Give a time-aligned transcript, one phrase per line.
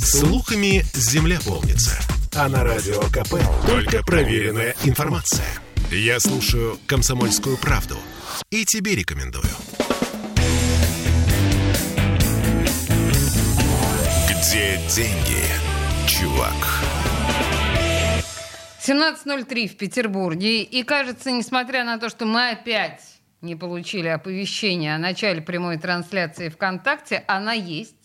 [0.00, 1.98] Слухами земля полнится.
[2.36, 3.34] А на радио КП
[3.66, 5.48] только проверенная информация.
[5.90, 7.96] Я слушаю «Комсомольскую правду»
[8.50, 9.44] и тебе рекомендую.
[14.28, 15.42] Где деньги,
[16.06, 16.54] чувак?
[18.86, 20.62] 17.03 в Петербурге.
[20.62, 23.02] И кажется, несмотря на то, что мы опять
[23.40, 27.97] не получили оповещения о начале прямой трансляции ВКонтакте, она есть.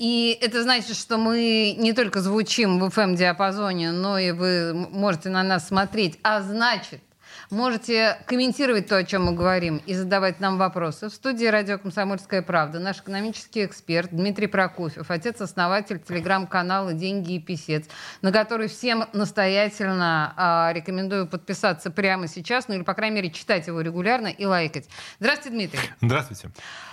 [0.00, 5.42] И это значит, что мы не только звучим в FM-диапазоне, но и вы можете на
[5.42, 6.18] нас смотреть.
[6.22, 7.02] А значит,
[7.50, 11.10] можете комментировать то, о чем мы говорим, и задавать нам вопросы.
[11.10, 17.84] В студии радио «Комсомольская правда» наш экономический эксперт Дмитрий Прокофьев, отец-основатель телеграм-канала «Деньги и писец»,
[18.22, 23.66] на который всем настоятельно э, рекомендую подписаться прямо сейчас, ну или, по крайней мере, читать
[23.66, 24.88] его регулярно и лайкать.
[25.18, 25.90] Здравствуйте, Дмитрий.
[26.00, 26.50] Здравствуйте.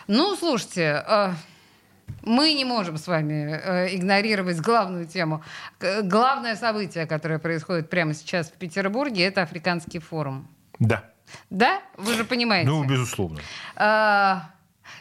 [0.08, 1.06] Ну, слушайте...
[1.08, 1.32] Э,
[2.24, 5.44] мы не можем с вами э, игнорировать главную тему.
[6.04, 10.48] Главное событие, которое происходит прямо сейчас в Петербурге, это Африканский форум.
[10.80, 11.04] Да.
[11.50, 11.82] Да?
[11.98, 12.70] Вы же понимаете.
[12.70, 13.40] Ну, безусловно.
[13.76, 14.52] А,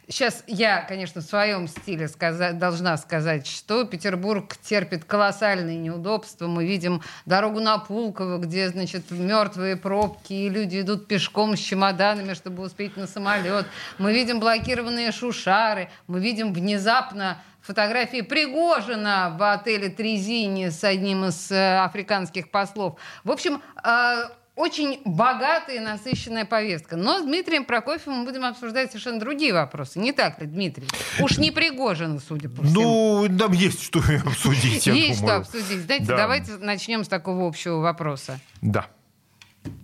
[0.09, 6.47] Сейчас я, конечно, в своем стиле сказать, должна сказать, что Петербург терпит колоссальные неудобства.
[6.47, 12.35] Мы видим дорогу на Пулково, где, значит, мертвые пробки, и люди идут пешком с чемоданами,
[12.35, 13.67] чтобы успеть на самолет.
[13.99, 15.91] Мы видим блокированные шушары.
[16.07, 23.01] Мы видим внезапно фотографии Пригожина в отеле Трезини с одним из э, африканских послов.
[23.25, 26.97] В общем, э, очень богатая и насыщенная повестка.
[26.97, 29.99] Но с Дмитрием Прокофьевым мы будем обсуждать совершенно другие вопросы.
[29.99, 30.89] Не так ли, Дмитрий?
[31.21, 33.27] Уж не Пригожин, судя по всему.
[33.29, 35.83] Ну, там есть что обсудить, Есть что обсудить.
[35.83, 36.17] Знаете, да.
[36.17, 38.41] давайте начнем с такого общего вопроса.
[38.63, 38.87] Да.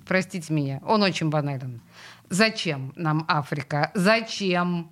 [0.06, 1.82] Простите меня, он очень банален.
[2.30, 3.90] Зачем нам Африка?
[3.94, 4.90] Зачем?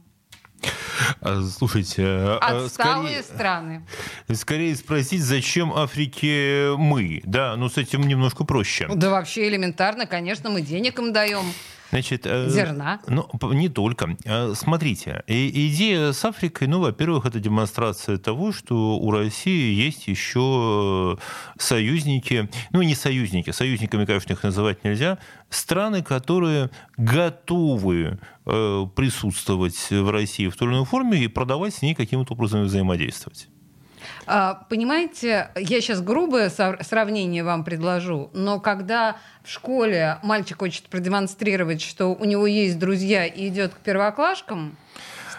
[1.20, 3.86] А, слушайте, а, отсталые скорее, страны.
[4.32, 8.88] Скорее спросить, зачем Африке мы, да, ну с этим немножко проще.
[8.94, 11.44] Да вообще элементарно, конечно, мы денег им даем.
[11.91, 13.01] Значит, э, Зерна?
[13.08, 14.17] Ну, не только.
[14.24, 21.18] Э, смотрите, идея с Африкой, ну, во-первых, это демонстрация того, что у России есть еще
[21.58, 25.18] союзники, ну, не союзники, союзниками, конечно, их называть нельзя,
[25.48, 31.83] страны, которые готовы э, присутствовать в России в той или иной форме и продавать с
[31.83, 33.48] ней каким-то образом взаимодействовать.
[34.27, 41.80] А, понимаете, я сейчас грубое сравнение вам предложу, но когда в школе мальчик хочет продемонстрировать,
[41.83, 44.77] что у него есть друзья и идет к первоклашкам,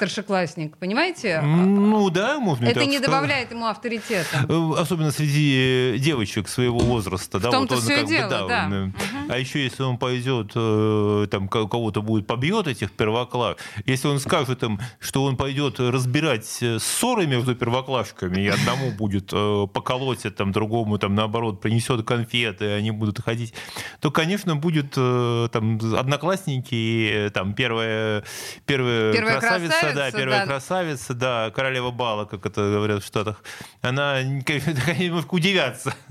[0.02, 1.42] старшеклассник, понимаете?
[1.42, 3.04] Ну да, можно Это не сказать.
[3.04, 4.48] добавляет ему авторитета.
[4.50, 7.38] Э, особенно среди девочек своего возраста.
[7.38, 8.48] В да, том-то вот он, все как дело, бы, да.
[8.48, 8.66] да.
[8.66, 8.94] Он, угу.
[9.30, 14.64] А еще если он пойдет, э, там кого-то будет побьет этих первоклаш, если он скажет
[14.64, 16.46] им, что он пойдет разбирать
[16.80, 19.28] ссоры между первоклашками, и одному будет
[19.72, 23.54] поколоть, там другому там наоборот принесет конфеты, и они будут ходить,
[24.00, 28.24] то, конечно, будет там одноклассники, там первая,
[28.66, 30.46] первая, первая красавица, красавица да, первая да.
[30.46, 33.44] красавица, да, королева бала, как это говорят в Штатах,
[33.82, 34.20] она
[35.32, 35.94] удивятся.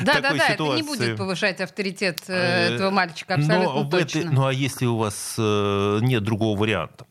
[0.00, 4.18] Да, да, да, это не будет повышать авторитет э, этого мальчика абсолютно Но точно.
[4.20, 7.06] Это, ну а если у вас э, нет другого варианта?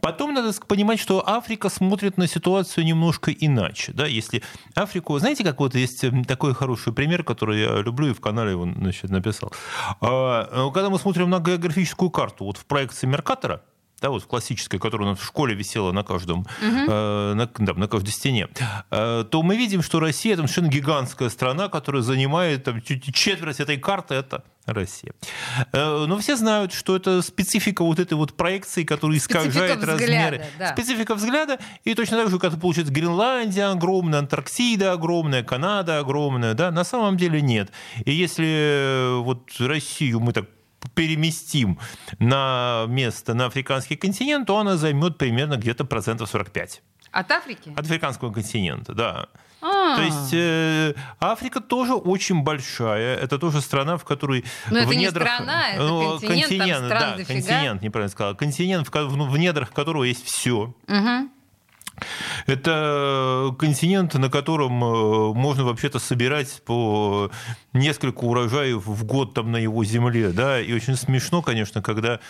[0.00, 3.92] Потом надо понимать, что Африка смотрит на ситуацию немножко иначе.
[3.92, 4.06] Да?
[4.06, 4.42] Если
[4.74, 5.18] Африку...
[5.18, 9.10] Знаете, как вот есть такой хороший пример, который я люблю и в канале его значит,
[9.10, 9.52] написал.
[10.00, 13.62] А, когда мы смотрим на географическую карту, вот в проекции Меркатора,
[14.00, 16.48] да, вот в классической, которая у нас в школе висела на каждом, угу.
[16.60, 18.48] э, на, да, на каждой стене,
[18.90, 23.60] э, то мы видим, что Россия там совершенно гигантская страна, которая занимает там, чуть четверть
[23.60, 25.12] этой карты, это Россия.
[25.72, 30.46] Э, но все знают, что это специфика вот этой вот проекции, которая искажает размеры.
[30.58, 30.72] Да.
[30.72, 31.58] Специфика взгляда.
[31.84, 37.16] И точно так же, как получается Гренландия огромная, Антарктида огромная, Канада огромная, да, на самом
[37.16, 37.70] деле нет.
[38.04, 40.46] И если вот Россию мы так
[40.94, 41.78] переместим
[42.18, 46.82] на место на африканский континент, то она займет примерно где-то процентов 45.
[47.12, 47.72] От Африки?
[47.76, 49.28] От африканского континента, да.
[49.62, 49.96] А-а-а.
[49.96, 53.16] То есть э, Африка тоже очень большая.
[53.16, 55.28] Это тоже страна, в которой Но в это недрах...
[55.28, 57.34] не страна, это ну, континент, континент да, дофига.
[57.34, 58.34] континент, неправильно сказал.
[58.36, 60.74] Континент, в, в недрах которого есть все.
[60.88, 61.30] Угу.
[62.46, 67.30] Это континент, на котором э, можно вообще-то собирать по
[67.72, 70.30] несколько урожаев в год там на его земле.
[70.30, 70.60] Да?
[70.60, 72.20] И очень смешно, конечно, когда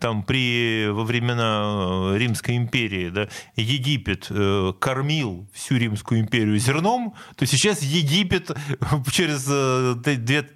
[0.00, 7.14] там при, во времена э, Римской империи да, Египет э, кормил всю Римскую империю зерном,
[7.36, 8.50] то сейчас Египет
[9.10, 9.44] через,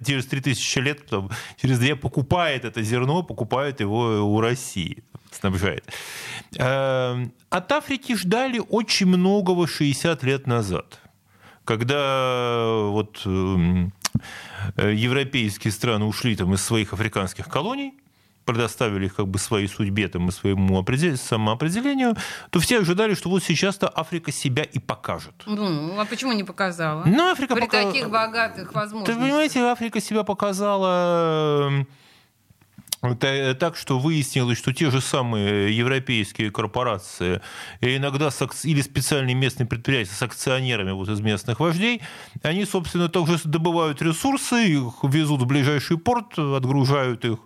[0.05, 1.29] через 3000 лет, там,
[1.61, 5.83] через две покупает это зерно, покупает его у России снабжает.
[6.57, 10.99] Эм, от Африки ждали очень многого 60 лет назад.
[11.65, 13.93] когда вот эм,
[14.77, 17.93] европейские страны ушли там из своих африканских колоний,
[18.45, 20.85] предоставили их как бы своей судьбе там, и своему
[21.15, 22.15] самоопределению,
[22.49, 25.33] то все ожидали, что вот сейчас-то Африка себя и покажет.
[25.45, 27.03] Ну, а почему не показала?
[27.05, 27.83] Ну, Африка При пока...
[27.83, 29.15] таких богатых возможностях.
[29.15, 31.87] Ты понимаете, Африка себя показала эм,
[33.59, 37.41] так, что выяснилось, что те же самые европейские корпорации
[37.81, 42.01] и иногда с, или специальные местные предприятия с акционерами вот из местных вождей,
[42.43, 47.39] они, собственно, также добывают ресурсы, их везут в ближайший порт, отгружают их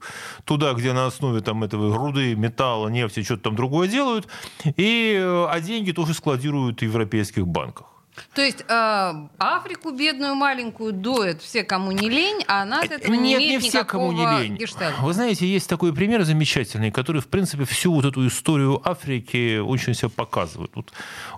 [0.46, 4.28] туда, где на основе там, этого руды, металла, нефти, что-то там другое делают,
[4.64, 7.97] и, э, а деньги тоже складируют в европейских банках.
[8.34, 13.14] То есть э, Африку бедную маленькую доят все, кому не лень, а она от этого
[13.14, 14.56] не Нет, имеет не все, кому не лень.
[14.58, 15.02] гештальта.
[15.02, 19.94] Вы знаете, есть такой пример замечательный, который, в принципе, всю вот эту историю Африки очень
[19.94, 20.72] себя показывает.
[20.76, 20.92] Вот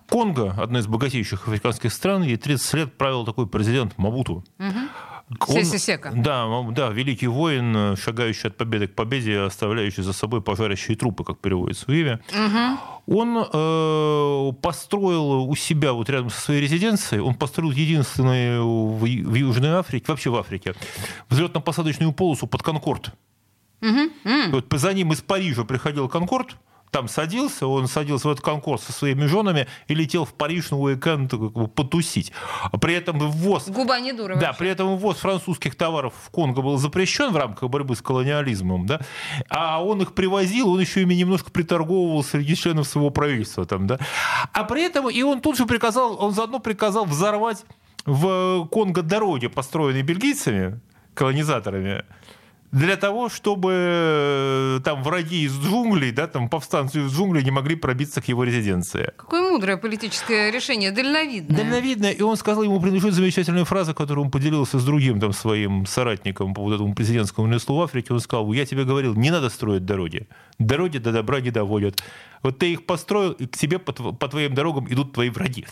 [0.09, 4.43] Конго, одна из богатейших африканских стран, ей 30 лет правил такой президент Мабуту.
[5.47, 6.11] Он- Сека.
[6.15, 11.39] да, да, великий воин, шагающий от победы к победе, оставляющий за собой пожарящие трупы, как
[11.39, 12.19] переводится в имя.
[13.05, 19.33] Он э, построил у себя, вот рядом со своей резиденцией, он построил единственную в, в
[19.35, 20.73] Южной Африке, вообще в Африке,
[21.29, 23.13] взлетно-посадочную полосу под Конкорд.
[24.51, 26.55] Вот за ним из Парижа приходил Конкорд,
[26.91, 30.79] там садился, он садился в этот Конкорд со своими женами и летел в Париж на
[30.79, 32.31] уикенд как бы, потусить.
[32.81, 34.59] При этом ввоз Губа не дура да, вообще.
[34.59, 39.01] при этом ввоз французских товаров в Конго был запрещен в рамках борьбы с колониализмом, да,
[39.49, 43.99] а он их привозил, он еще ими немножко приторговывал среди членов своего правительства, там, да,
[44.53, 47.65] а при этом и он тут же приказал, он заодно приказал взорвать
[48.05, 50.79] в Конго дороги, построенные бельгийцами,
[51.13, 52.03] колонизаторами,
[52.71, 57.75] для того, чтобы э, там враги из джунглей, да, там повстанцы из джунглей не могли
[57.75, 59.11] пробиться к его резиденции.
[59.17, 61.57] Какое мудрое политическое решение, дальновидное.
[61.57, 65.85] Дальновидно, и он сказал, ему принадлежит замечательная фраза, которую он поделился с другим там, своим
[65.87, 68.13] соратником по вот этому президентскому месту в Африке.
[68.13, 70.27] Он сказал, я тебе говорил, не надо строить дороги.
[70.59, 72.03] Дороги до добра не доводят.
[72.43, 75.65] Вот ты их построил, и к тебе по, по твоим дорогам идут твои враги.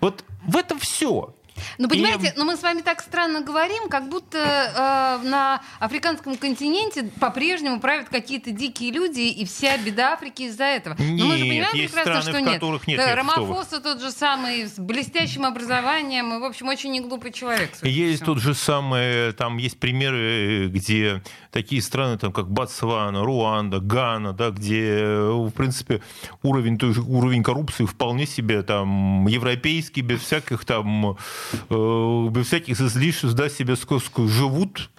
[0.00, 1.34] Вот в этом все.
[1.78, 7.04] Ну, понимаете, но мы с вами так странно говорим, как будто э, на африканском континенте
[7.20, 10.96] по-прежнему правят какие-то дикие люди, и вся беда Африки из-за этого.
[10.98, 12.54] но мы же Нет, понимаем есть прекрасно, страны, что в нет.
[12.54, 13.46] которых нет, Э, нет, что вы.
[13.46, 17.70] Рамафоса тот же самый, с блестящим образованием, и, в общем, очень неглупый человек.
[17.82, 18.34] Есть всему.
[18.34, 24.50] тот же самый, там есть примеры, где такие страны, там, как Ботсвана, Руанда, Гана, да,
[24.50, 26.02] где, в принципе,
[26.42, 26.78] уровень,
[27.08, 31.14] уровень коррупции вполне себе там европейский, без всяких там, э,
[31.70, 34.90] без всяких излишеств, да, себе ск- ск- живут,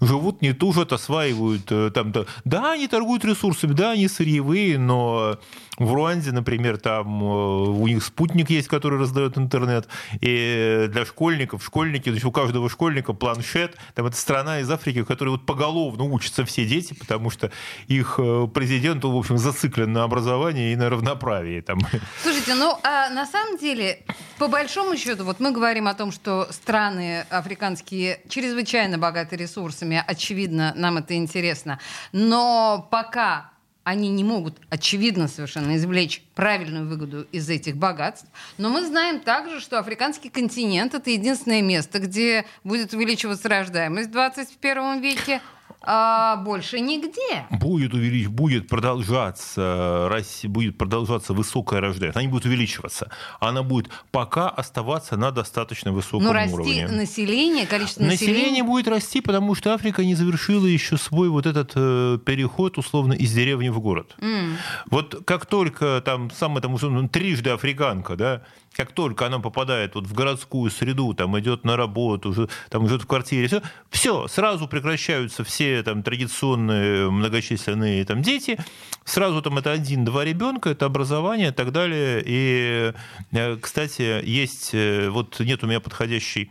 [0.00, 5.38] живут, не тужат, осваивают э, там, да, да, они торгуют ресурсами, да, они сырьевые, но
[5.86, 9.88] в Руанде, например, там э, у них спутник есть, который раздает интернет,
[10.20, 15.02] и для школьников, школьники, то есть у каждого школьника планшет, там это страна из Африки,
[15.02, 17.50] в которой вот поголовно учатся все дети, потому что
[17.88, 21.60] их э, президент, в общем, зациклен на образовании и на равноправии.
[21.60, 21.78] Там.
[22.22, 24.02] Слушайте, ну а на самом деле,
[24.38, 30.72] по большому счету, вот мы говорим о том, что страны африканские чрезвычайно богаты ресурсами, очевидно,
[30.76, 31.78] нам это интересно,
[32.12, 33.51] но пока
[33.84, 38.28] они не могут, очевидно, совершенно извлечь правильную выгоду из этих богатств.
[38.58, 44.12] Но мы знаем также, что африканский континент— это единственное место, где будет увеличиваться рождаемость в
[44.12, 45.40] 21 веке,
[45.84, 47.46] а больше нигде.
[47.50, 48.28] Будет увелич...
[48.28, 52.16] будет продолжаться Россия, будет продолжаться высокая рождаемость.
[52.16, 53.10] Она не будет увеличиваться.
[53.40, 56.88] Она будет пока оставаться на достаточно высоком Но расти уровне.
[56.88, 58.62] население, количество Население населения...
[58.62, 63.32] будет расти, потому что Африка не завершила еще свой вот этот э, переход, условно, из
[63.32, 64.14] деревни в город.
[64.20, 64.56] М.
[64.90, 68.42] Вот как только там там условно, трижды африканка, да,
[68.74, 73.02] как только она попадает вот в городскую среду, там идет на работу, уже, там живет
[73.02, 78.58] в квартире, все, все, сразу прекращаются все там традиционные многочисленные там дети,
[79.04, 82.22] сразу там это один-два ребенка, это образование и так далее.
[82.24, 82.92] И,
[83.32, 86.50] э, кстати, есть, э, вот нет у меня подходящей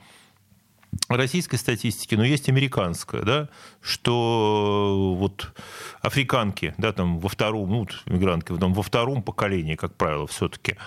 [1.07, 3.49] российской статистики, но есть американская, да,
[3.81, 5.53] что вот
[6.01, 10.77] африканки, да, там во втором, ну, мигрантки, там, во втором поколении, как правило, все-таки,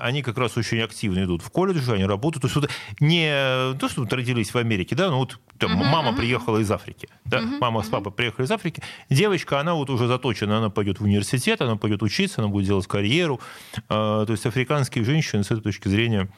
[0.00, 2.42] они как раз очень активно идут в колледж, они работают.
[2.42, 6.12] То есть вот не то, что вот родились в Америке, да, но вот там мама
[6.14, 10.58] приехала из Африки, да, мама с папой приехали из Африки, девочка, она вот уже заточена,
[10.58, 13.40] она пойдет в университет, она пойдет учиться, она будет делать карьеру.
[13.88, 16.28] То есть африканские женщины с этой точки зрения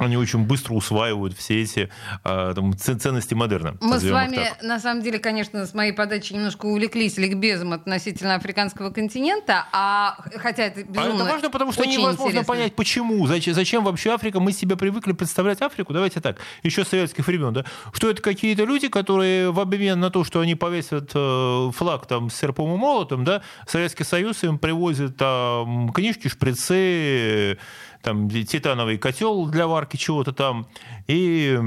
[0.00, 1.90] они очень быстро усваивают все эти
[2.24, 3.76] а, там, ценности модерна.
[3.80, 4.62] Мы с вами, так.
[4.62, 10.64] на самом деле, конечно, с моей подачи немножко увлеклись ликбезом относительно африканского континента, а хотя
[10.64, 12.44] это безумно А это важно, потому что невозможно интересно.
[12.44, 16.88] понять, почему, зачем, зачем вообще Африка, мы себе привыкли представлять Африку, давайте так, еще с
[16.88, 21.10] советских времен, да, что это какие-то люди, которые в обмен на то, что они повесят
[21.14, 27.58] э, флаг там с серпом и молотом, да, Советский Союз им привозит там книжки, шприцы,
[28.02, 30.66] там титановый котел для варки чего-то там
[31.06, 31.58] и,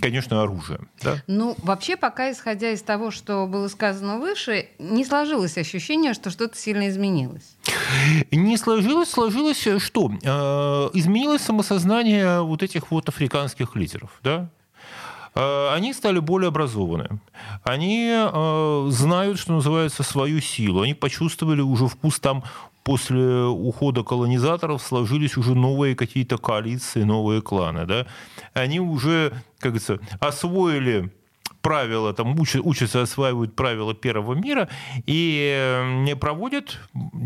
[0.00, 0.80] конечно, оружие.
[1.02, 1.22] Да?
[1.26, 6.56] Ну, вообще, пока исходя из того, что было сказано выше, не сложилось ощущение, что что-то
[6.56, 7.56] сильно изменилось.
[8.30, 10.10] Не сложилось, сложилось э, что?
[10.22, 14.48] Э, изменилось самосознание вот этих вот африканских лидеров, да?
[15.34, 17.20] Э, они стали более образованы.
[17.64, 18.12] Они
[18.90, 20.82] знают, что называется, свою силу.
[20.82, 22.44] Они почувствовали уже вкус там
[22.86, 27.84] после ухода колонизаторов сложились уже новые какие-то коалиции, новые кланы.
[27.84, 28.06] Да?
[28.54, 31.12] Они уже, как говорится, освоили
[31.66, 34.68] правила, там учат, учатся, осваивают правила первого мира
[35.04, 36.78] и проводят,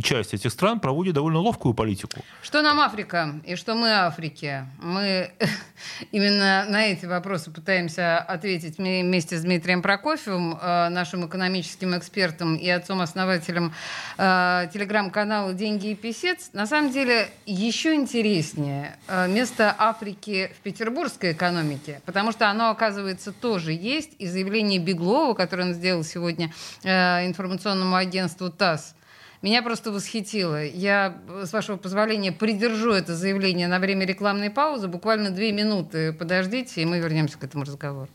[0.03, 2.25] часть этих стран проводит довольно ловкую политику.
[2.43, 4.67] Что нам Африка и что мы Африке?
[4.79, 5.31] Мы
[6.11, 12.69] именно на эти вопросы пытаемся ответить вместе с Дмитрием Прокофьевым, э, нашим экономическим экспертом и
[12.71, 13.75] отцом-основателем
[14.17, 16.49] э, телеграм-канала «Деньги и писец».
[16.55, 23.33] На самом деле еще интереснее э, место Африки в петербургской экономике, потому что оно, оказывается,
[23.33, 28.95] тоже есть, и заявление Беглова, которое он сделал сегодня э, информационному агентству ТАСС,
[29.43, 30.63] меня просто восхитило.
[30.65, 34.87] Я, с вашего позволения, придержу это заявление на время рекламной паузы.
[34.87, 38.09] Буквально две минуты подождите, и мы вернемся к этому разговору.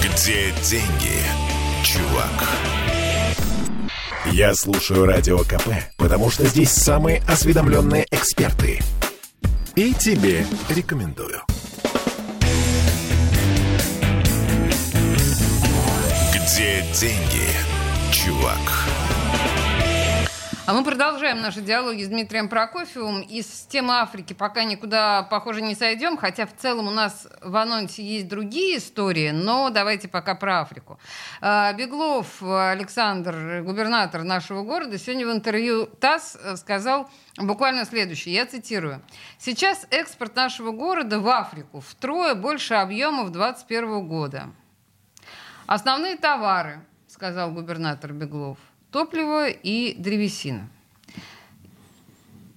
[0.00, 1.20] Где деньги,
[1.84, 2.48] чувак?
[4.30, 5.68] Я слушаю Радио КП,
[5.98, 8.78] потому что здесь самые осведомленные эксперты.
[9.74, 11.42] И тебе рекомендую.
[16.52, 17.48] Где деньги,
[18.12, 18.58] чувак?
[20.66, 23.22] А мы продолжаем наши диалоги с Дмитрием Прокофьевым.
[23.22, 28.02] Из темы Африки пока никуда, похоже, не сойдем, хотя в целом у нас в анонсе
[28.02, 30.98] есть другие истории, но давайте пока про Африку.
[31.40, 39.00] А, Беглов Александр, губернатор нашего города, сегодня в интервью ТАСС сказал буквально следующее, я цитирую.
[39.38, 44.50] «Сейчас экспорт нашего города в Африку втрое больше объемов 2021 года.
[45.66, 48.58] Основные товары, сказал губернатор Беглов,
[48.90, 50.68] топливо и древесина.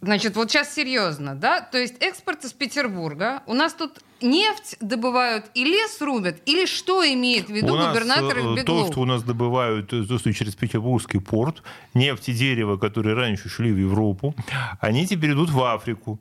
[0.02, 1.62] Значит, вот сейчас серьезно, да?
[1.62, 3.42] То есть экспорт из Петербурга.
[3.48, 6.38] У нас тут нефть добывают и лес рубят?
[6.46, 8.86] Или что имеет в виду у губернатор нас, Беглов?
[8.86, 11.64] То, что у нас добывают э, то, что через Петербургский порт,
[11.96, 14.36] нефть и дерево, которые раньше шли в Европу,
[14.80, 16.20] они теперь идут в Африку.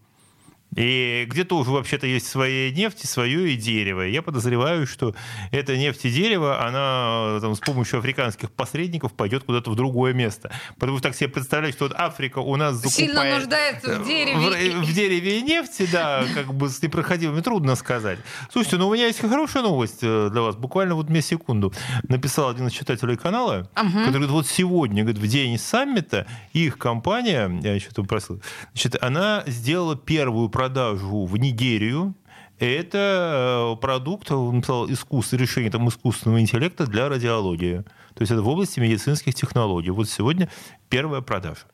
[0.77, 4.03] И где-то уже вообще-то есть своя нефть, свое и дерево.
[4.03, 5.15] Я подозреваю, что
[5.53, 10.51] эта нефть и дерево, она там, с помощью африканских посредников пойдет куда-то в другое место.
[10.79, 12.97] Потому что так себе представлять, что вот Африка у нас закупает...
[12.97, 14.81] Сильно нуждается в дереве.
[14.81, 18.19] В, в дереве и нефти, да, как бы с непроходимыми, трудно сказать.
[18.51, 20.57] Слушайте, ну у меня есть хорошая новость э, для вас.
[20.57, 21.73] Буквально вот мне секунду.
[22.09, 23.91] Написал один из читателей канала, угу.
[23.91, 28.41] который говорит, вот сегодня, говорит, в день саммита их компания, я еще там просил,
[28.73, 32.15] значит, она сделала первую продажу в Нигерию.
[32.59, 37.83] Это э, продукт, он написал, искусство, решение там, искусственного интеллекта для радиологии.
[38.15, 39.91] То есть это в области медицинских технологий.
[39.91, 40.49] Вот сегодня
[40.89, 41.67] первая продажа.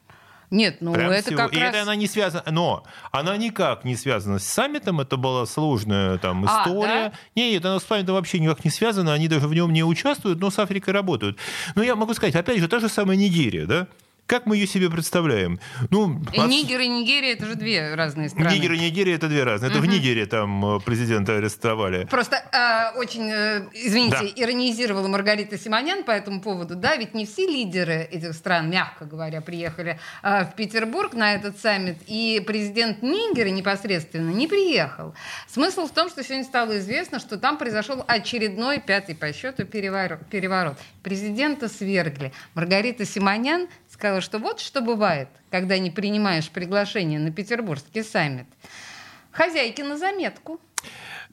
[0.51, 1.37] Нет, ну Прям это всего.
[1.37, 1.69] как И раз...
[1.69, 2.83] это она не связана, но
[3.13, 7.07] она никак не связана с саммитом, это была сложная там а, история.
[7.07, 7.13] А, да?
[7.37, 10.51] Нет, она с саммитом вообще никак не связана, они даже в нем не участвуют, но
[10.51, 11.39] с Африкой работают.
[11.77, 13.87] Но я могу сказать, опять же, та же самая Нигерия, да?
[14.31, 15.59] Как мы ее себе представляем?
[15.91, 16.47] Ну, от...
[16.47, 18.55] Нигер и Нигерия это же две разные страны.
[18.55, 19.71] Нигер и Нигерия это две разные.
[19.71, 19.89] Это угу.
[19.89, 22.05] в Нигерии там э, президента арестовали.
[22.05, 24.27] Просто э, очень, э, извините, да.
[24.37, 26.77] иронизировала Маргарита Симонян по этому поводу.
[26.77, 31.59] Да, ведь не все лидеры этих стран, мягко говоря, приехали э, в Петербург на этот
[31.59, 35.13] саммит, и президент Нигера непосредственно не приехал.
[35.49, 40.25] Смысл в том, что сегодня стало известно, что там произошел очередной пятый по счету переворот.
[40.31, 40.79] переворот.
[41.03, 42.33] Президента свергли.
[42.55, 48.47] Маргарита Симонян сказала, что вот что бывает, когда не принимаешь приглашение на петербургский саммит.
[49.31, 50.61] Хозяйки на заметку.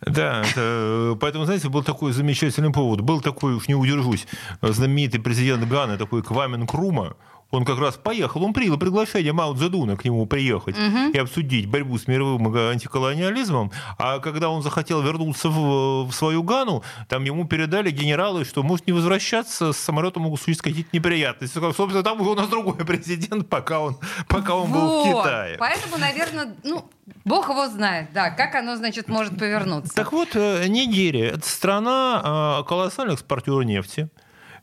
[0.01, 3.01] Да, это, поэтому, знаете, был такой замечательный повод.
[3.01, 4.27] Был такой, уж не удержусь,
[4.62, 7.17] знаменитый президент Ганы, такой Квамен Крума,
[7.51, 11.12] он как раз поехал, он принял приглашение Мао Цзэдуна к нему приехать угу.
[11.13, 13.72] и обсудить борьбу с мировым антиколониализмом.
[13.98, 18.88] А когда он захотел вернуться в, в свою Гану, там ему передали генералы, что может
[18.88, 21.58] не возвращаться, с самолетом могут случиться какие-то неприятности.
[21.58, 24.80] Собственно, там у нас другой президент, пока он, пока он вот.
[24.80, 25.58] был в Китае.
[25.58, 26.89] Поэтому, наверное, ну,
[27.24, 29.94] Бог его знает, да, как оно, значит, может повернуться.
[29.96, 34.10] Так вот, э, Нигерия– это страна э, колоссальных экспортеров нефти.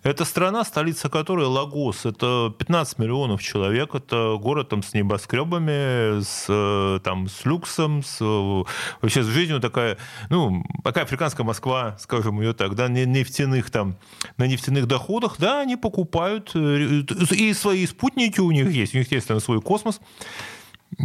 [0.05, 2.05] Это страна, столица которой Лагос.
[2.05, 3.95] Это 15 миллионов человек.
[3.95, 8.21] Это город там, с небоскребами, с, э, там, с люксом, с,
[9.01, 9.97] вообще с жизнью такая,
[10.29, 13.97] ну, такая африканская Москва, скажем ее так, да, нефтяных там,
[14.37, 19.27] на нефтяных доходах, да, они покупают, и свои спутники у них есть, у них есть
[19.27, 20.03] там свой космос.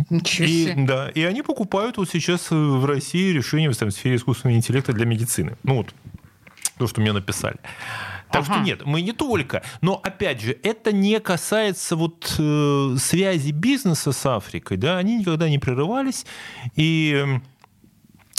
[0.09, 4.57] Ничего и, да, и они покупают вот сейчас в России решения там, в сфере искусственного
[4.57, 5.57] интеллекта для медицины.
[5.63, 5.95] Ну вот,
[6.77, 7.57] то, что мне написали.
[8.31, 8.53] Так ага.
[8.53, 9.63] что нет, мы не только.
[9.81, 15.49] Но опять же, это не касается вот э, связи бизнеса с Африкой, да, они никогда
[15.49, 16.25] не прерывались
[16.75, 17.39] и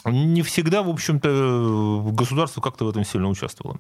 [0.05, 3.79] не всегда, в общем-то, государство как-то в этом сильно участвовало.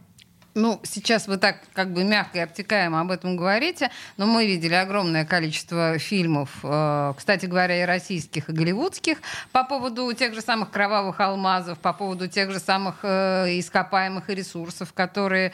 [0.54, 4.75] Ну, сейчас вы так как бы мягко и обтекаемо об этом говорите, но мы видели
[4.75, 9.19] огромное количество фильмов, э, кстати говоря, и российских, и голливудских,
[9.52, 14.35] по поводу тех же самых кровавых алмазов, по поводу тех же самых э, ископаемых и
[14.35, 15.52] ресурсов, которые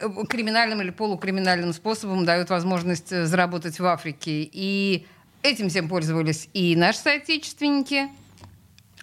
[0.00, 4.48] э, криминальным или полукриминальным способом дают возможность заработать в Африке.
[4.52, 5.06] И
[5.42, 8.08] этим всем пользовались и наши соотечественники,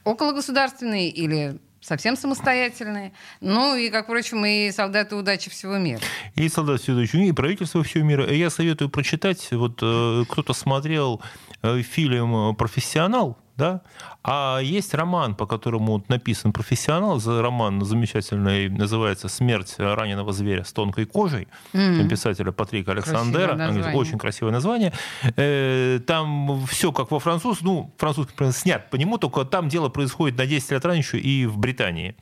[0.04, 3.12] окологосударственные или совсем самостоятельные.
[3.42, 6.02] Ну и, как впрочем, и солдаты удачи всего мира.
[6.36, 8.32] И солдаты удачи, и правительство всего мира.
[8.32, 11.22] Я советую прочитать, вот э, кто-то смотрел
[11.64, 13.82] э, фильм «Профессионал», да?
[14.24, 21.06] А есть роман, по которому написан профессионал, роман замечательный, называется «Смерть раненого зверя с тонкой
[21.06, 22.08] кожей», mm-hmm.
[22.08, 24.94] писателя Патрика Александера, красивое очень красивое название.
[25.36, 30.38] Э, там все как во француз, ну, французский снят по нему, только там дело происходит
[30.38, 32.16] на 10 лет раньше и в Британии.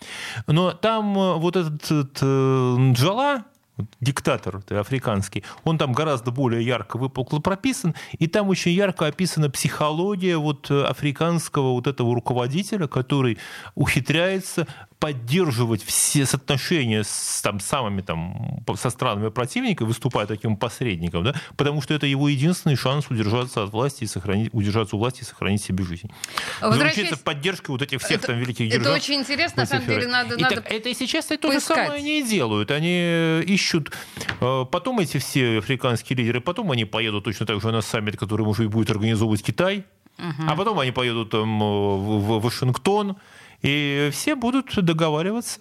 [0.48, 2.24] Но там вот этот, этот
[2.94, 3.46] Джала,
[4.02, 10.38] диктатор африканский, он там гораздо более ярко выпукло прописан, и там очень ярко описана психология
[10.38, 13.38] вот э, африканского вот этого руководителя, который
[13.76, 14.68] ухитряется
[15.00, 21.82] поддерживать все соотношения с там, самыми там, со странами противника, выступая таким посредником, да, потому
[21.82, 25.64] что это его единственный шанс удержаться от власти и сохранить, удержаться у власти и сохранить
[25.64, 26.12] себе жизнь.
[26.60, 28.88] Заручиться поддержкой вот этих всех это, там великих держав.
[28.88, 31.52] Это очень интересно, на самом деле надо, и надо так, Это и сейчас это то
[31.52, 32.70] же самое они и делают.
[32.72, 33.94] Они э, ищут,
[34.42, 38.46] э, потом эти все африканские лидеры, потом они поедут точно так же на саммит, который,
[38.46, 39.86] может быть, будет организовывать Китай,
[40.18, 43.16] а потом они поедут там, в Вашингтон,
[43.62, 45.60] и все будут договариваться.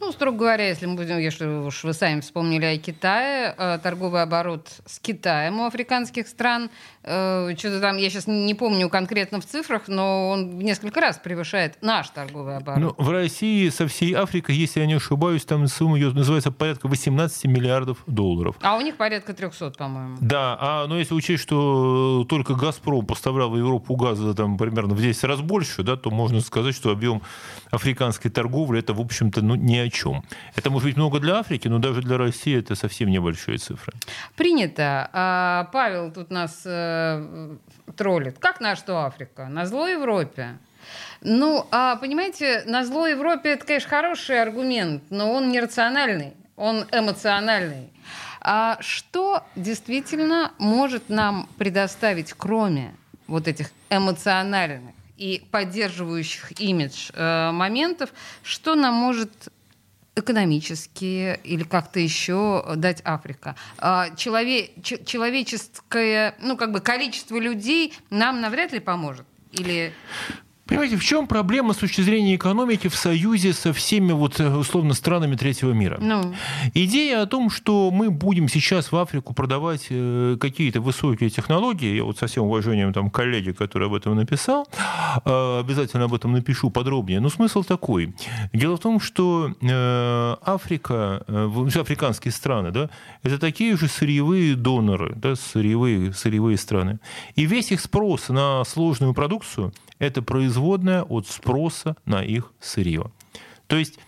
[0.00, 4.22] Ну, строго говоря, если мы будем, если уж вы сами вспомнили о Китае, э, торговый
[4.22, 6.70] оборот с Китаем у африканских стран,
[7.02, 11.18] э, что-то там, я сейчас не помню конкретно в цифрах, но он в несколько раз
[11.18, 12.96] превышает наш торговый оборот.
[12.98, 16.88] Ну, в России со всей Африкой, если я не ошибаюсь, там сумма ее называется порядка
[16.88, 18.56] 18 миллиардов долларов.
[18.62, 20.16] А у них порядка 300, по-моему.
[20.22, 25.02] Да, а, но если учесть, что только «Газпром» поставлял в Европу газа там, примерно в
[25.02, 27.20] 10 раз больше, да, то можно сказать, что объем
[27.70, 30.22] африканской торговли это, в общем-то, ну, не чем.
[30.56, 33.92] Это может быть много для Африки, но даже для России это совсем небольшие цифры.
[34.36, 35.10] Принято.
[35.12, 37.56] А, Павел тут нас э,
[37.96, 38.38] троллит.
[38.38, 39.48] Как на что Африка?
[39.48, 40.58] На зло Европе.
[41.20, 47.90] Ну, а, понимаете, на зло Европе это, конечно, хороший аргумент, но он нерациональный, он эмоциональный.
[48.40, 52.94] А что действительно может нам предоставить, кроме
[53.26, 58.10] вот этих эмоциональных и поддерживающих имидж э, моментов,
[58.42, 59.30] что нам может
[60.16, 63.56] экономически или как-то еще дать Африка.
[63.78, 69.26] А, челове, человеческое, ну, как бы количество людей нам навряд ли поможет.
[69.52, 69.92] Или
[70.70, 74.94] Понимаете, в чем проблема с точки зрения экономики в союзе со всеми вот э, условно
[74.94, 75.98] странами третьего мира?
[76.00, 76.32] Ну.
[76.74, 82.04] Идея о том, что мы будем сейчас в Африку продавать э, какие-то высокие технологии, я
[82.04, 84.68] вот со всем уважением там коллеги, который об этом написал,
[85.24, 87.18] э, обязательно об этом напишу подробнее.
[87.18, 88.14] Но смысл такой.
[88.52, 89.50] Дело в том, что
[90.46, 92.90] Африка, африканские страны, да,
[93.24, 97.00] это такие же сырьевые доноры, да, сырьевые, сырьевые страны.
[97.34, 100.22] И весь их спрос на сложную продукцию это
[100.60, 103.10] производная от спроса на их сырье.
[103.66, 103.98] То есть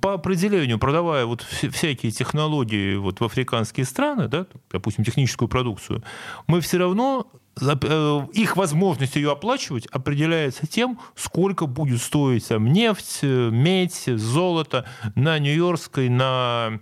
[0.00, 6.02] по определению, продавая вот всякие технологии вот в африканские страны, да, допустим, техническую продукцию,
[6.46, 7.26] мы все равно
[7.60, 15.38] э, их возможность ее оплачивать определяется тем, сколько будет стоить там, нефть, медь, золото на
[15.38, 16.80] Нью-Йоркской, на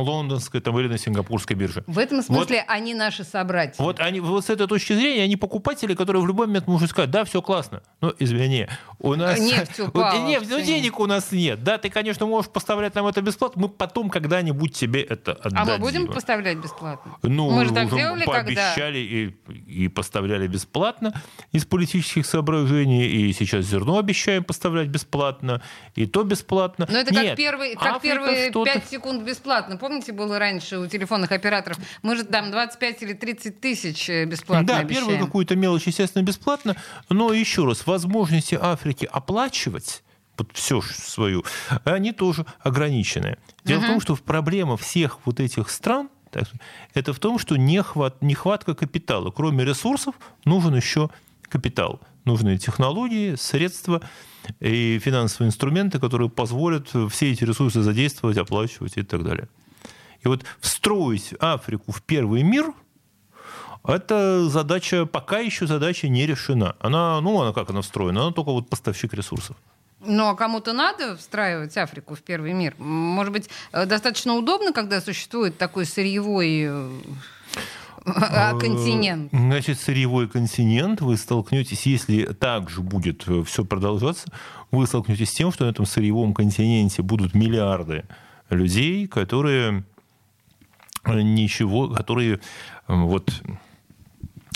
[0.00, 1.84] лондонской там, или на сингапурской бирже.
[1.86, 3.82] В этом смысле вот, они наши собратья.
[3.82, 7.10] Вот, они, вот с этой точки зрения они покупатели, которые в любой момент могут сказать,
[7.10, 9.38] да, все классно, но извини, у нас...
[9.38, 10.18] Нефть упала.
[10.18, 11.62] Вот, нефть, ну, денег у нас нет.
[11.62, 15.58] Да, ты, конечно, можешь поставлять нам это бесплатно, мы потом когда-нибудь тебе это отдадим.
[15.58, 17.16] А мы будем поставлять бесплатно?
[17.22, 19.60] Ну, мы же так делали, пообещали когда...
[19.60, 21.12] и, и поставляли бесплатно
[21.52, 25.62] из политических соображений, и сейчас зерно обещаем поставлять бесплатно,
[25.94, 26.86] и то бесплатно.
[26.90, 31.30] Но это нет, как, первый, как первые 5 секунд бесплатно помните, было раньше у телефонных
[31.30, 31.78] операторов?
[32.02, 35.06] Мы же там 25 или 30 тысяч э, бесплатно Да, обещаем.
[35.06, 36.76] первую какую-то мелочь, естественно, бесплатно.
[37.08, 40.02] Но еще раз, возможности Африки оплачивать
[40.36, 41.44] вот всю свою,
[41.84, 43.38] они тоже ограничены.
[43.64, 43.86] Дело угу.
[43.86, 46.10] в том, что проблема всех вот этих стран
[46.92, 49.30] это в том, что нехват, нехватка капитала.
[49.30, 51.08] Кроме ресурсов нужен еще
[51.42, 52.00] капитал.
[52.24, 54.02] Нужны технологии, средства
[54.60, 59.48] и финансовые инструменты, которые позволят все эти ресурсы задействовать, оплачивать и так далее.
[60.26, 62.72] И вот встроить Африку в первый мир–
[63.86, 66.74] это задача, пока еще задача не решена.
[66.80, 68.22] Она, ну, она как она встроена?
[68.22, 69.56] Она только вот поставщик ресурсов.
[70.04, 72.74] Ну, а кому-то надо встраивать Африку в первый мир?
[72.78, 76.90] Может быть, э, достаточно удобно, когда существует такой сырьевой э,
[78.04, 79.30] а э, континент?
[79.32, 84.26] Значит, сырьевой континент вы столкнетесь, если так же будет все продолжаться,
[84.72, 88.04] вы столкнетесь с тем, что на этом сырьевом континенте будут миллиарды
[88.50, 89.84] людей, которые
[91.06, 92.40] ничего, которые
[92.86, 93.30] вот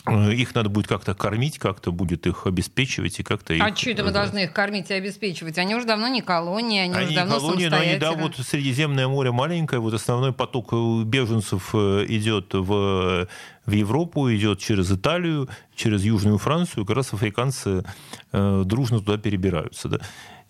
[0.06, 3.62] Э, их надо будет как-то кормить, как-то будет их обеспечивать и как-то их...
[3.62, 5.58] А что это мы должны их кормить и обеспечивать?
[5.58, 9.08] Они уже давно не колония, они, они уже давно колонии, но они, да, вот Средиземное
[9.08, 10.72] море маленькое, вот основной поток
[11.04, 13.28] беженцев э, идет в,
[13.66, 17.84] в Европу, идет через Италию, через Южную Францию, как раз африканцы
[18.32, 19.88] э, дружно туда перебираются.
[19.88, 19.98] Да?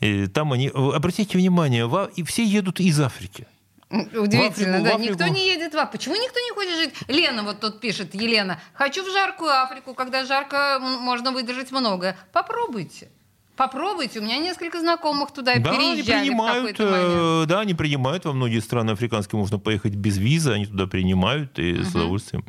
[0.01, 0.71] И там они...
[0.73, 3.47] Обратите внимание, и все едут из Африки.
[3.91, 5.05] Удивительно, Африку, да.
[5.05, 5.93] Никто не едет в Африку.
[5.93, 6.95] Почему никто не хочет жить?
[7.09, 8.61] Лена вот тут пишет, Елена.
[8.73, 12.17] Хочу в жаркую Африку, когда жарко можно выдержать много.
[12.33, 13.09] Попробуйте.
[13.57, 17.03] Попробуйте, у меня несколько знакомых туда да, переезжали они принимают, в момент.
[17.03, 21.59] Э, да, они принимают, во многие страны африканские можно поехать без визы, они туда принимают
[21.59, 21.85] и uh-huh.
[21.85, 22.43] с удовольствием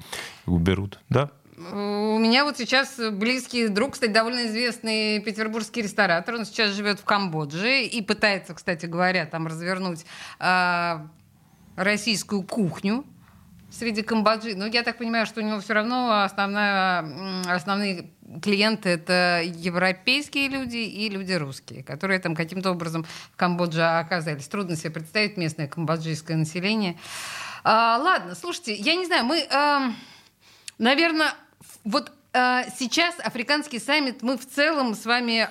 [0.46, 1.00] берут.
[1.10, 1.32] Да.
[1.58, 6.36] У меня вот сейчас близкий друг, кстати, довольно известный петербургский ресторатор.
[6.36, 10.06] Он сейчас живет в Камбодже и пытается, кстати говоря, там развернуть
[10.40, 11.08] а,
[11.84, 13.06] российскую кухню
[13.72, 14.56] среди камбоджи.
[14.56, 20.78] Но я так понимаю, что у него все равно основная, основные клиенты это европейские люди
[20.78, 24.48] и люди русские, которые там каким-то образом в Камбодже оказались.
[24.48, 26.98] Трудно себе представить местное камбоджийское население.
[27.64, 29.92] А, ладно, слушайте, я не знаю, мы, а,
[30.78, 31.34] наверное,
[31.84, 35.50] вот а, сейчас африканский саммит мы в целом с вами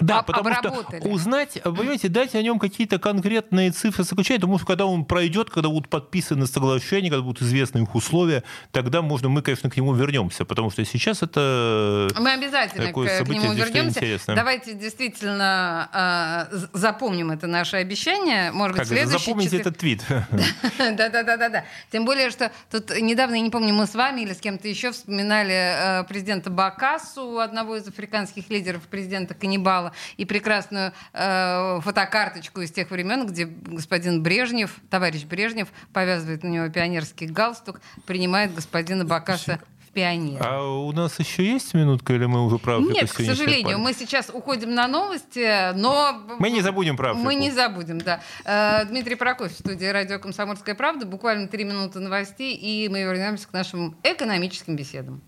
[0.00, 1.00] да, потому обработали.
[1.00, 5.50] что узнать, понимаете, дать о нем какие-то конкретные цифры соключать, потому что когда он пройдет,
[5.50, 9.94] когда будут подписаны соглашения, когда будут известны их условия, тогда можно, мы, конечно, к нему
[9.94, 13.98] вернемся, потому что сейчас это Мы обязательно такое к, событие, к нему вернемся.
[14.00, 14.36] Интересное.
[14.36, 18.52] Давайте действительно э, запомним это наше обещание.
[18.52, 19.24] Может как быть, следующий...
[19.24, 20.02] Запомните этот твит.
[20.78, 21.64] Да-да-да-да.
[21.90, 24.92] Тем более, что тут недавно, я не помню, мы с вами или с кем-то еще
[24.92, 32.60] вспоминали э, президента Бакасу, одного из африканских лидеров, президента Каннибала, читала, и прекрасную э, фотокарточку
[32.60, 39.04] из тех времен, где господин Брежнев, товарищ Брежнев, повязывает на него пионерский галстук, принимает господина
[39.04, 39.60] Бакаса
[39.92, 40.42] пионер.
[40.44, 44.30] А у нас еще есть минутка, или мы уже про Нет, к сожалению, мы сейчас
[44.30, 46.20] уходим на новости, но...
[46.38, 48.20] Мы не забудем про Мы не забудем, да.
[48.44, 51.06] Э, Дмитрий Прокофьев в студии «Радио Комсомольская правда».
[51.06, 55.22] Буквально три минуты новостей, и мы вернемся к нашим экономическим беседам.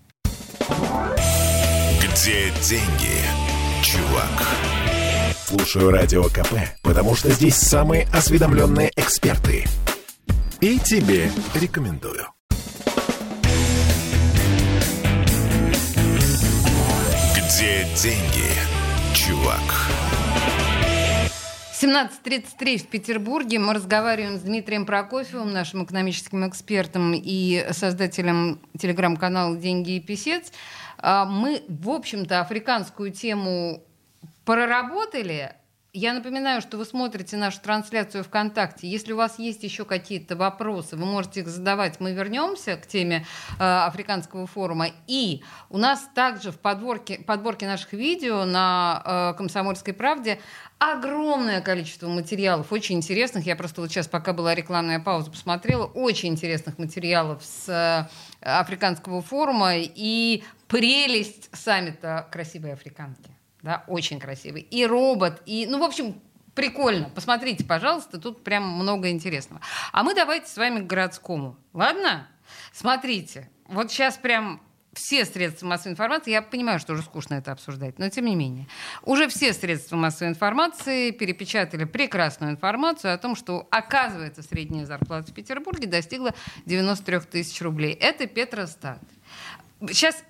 [2.03, 3.48] Где деньги?
[4.19, 4.49] Чувак.
[5.37, 9.65] Слушаю Радио КП, потому что здесь самые осведомленные эксперты.
[10.61, 12.27] И тебе рекомендую.
[17.37, 18.51] Где деньги,
[19.15, 19.61] чувак?
[21.81, 23.61] 17.33 в Петербурге.
[23.61, 30.51] Мы разговариваем с Дмитрием Прокофьевым, нашим экономическим экспертом и создателем телеграм-канала «Деньги и писец».
[30.99, 33.85] А, мы, в общем-то, африканскую тему
[34.49, 35.53] проработали.
[35.93, 38.89] Я напоминаю, что вы смотрите нашу трансляцию ВКонтакте.
[38.89, 42.01] Если у вас есть еще какие-то вопросы, вы можете их задавать.
[42.01, 43.27] Мы вернемся к теме
[43.59, 44.87] э, Африканского форума.
[45.07, 50.41] И у нас также в подборке, подборке наших видео на э, «Комсомольской правде»
[50.79, 53.45] огромное количество материалов, очень интересных.
[53.45, 55.85] Я просто вот сейчас, пока была рекламная пауза, посмотрела.
[55.85, 58.09] Очень интересных материалов с э,
[58.41, 59.73] Африканского форума.
[59.77, 63.38] И прелесть саммита «Красивые африканки».
[63.69, 64.63] Да, очень красивый.
[64.63, 66.19] И робот, и, ну, в общем,
[66.55, 67.11] прикольно.
[67.15, 69.61] Посмотрите, пожалуйста, тут прям много интересного.
[69.93, 71.55] А мы давайте с вами к городскому.
[71.75, 72.27] Ладно?
[72.73, 74.63] Смотрите, вот сейчас прям
[74.95, 78.69] все средства массовой информации, я понимаю, что уже скучно это обсуждать, но тем не менее,
[79.03, 85.35] уже все средства массовой информации перепечатали прекрасную информацию о том, что, оказывается, средняя зарплата в
[85.35, 86.33] Петербурге достигла
[86.65, 87.93] 93 тысяч рублей.
[87.93, 89.03] Это Петростат.
[89.89, 90.25] Сейчас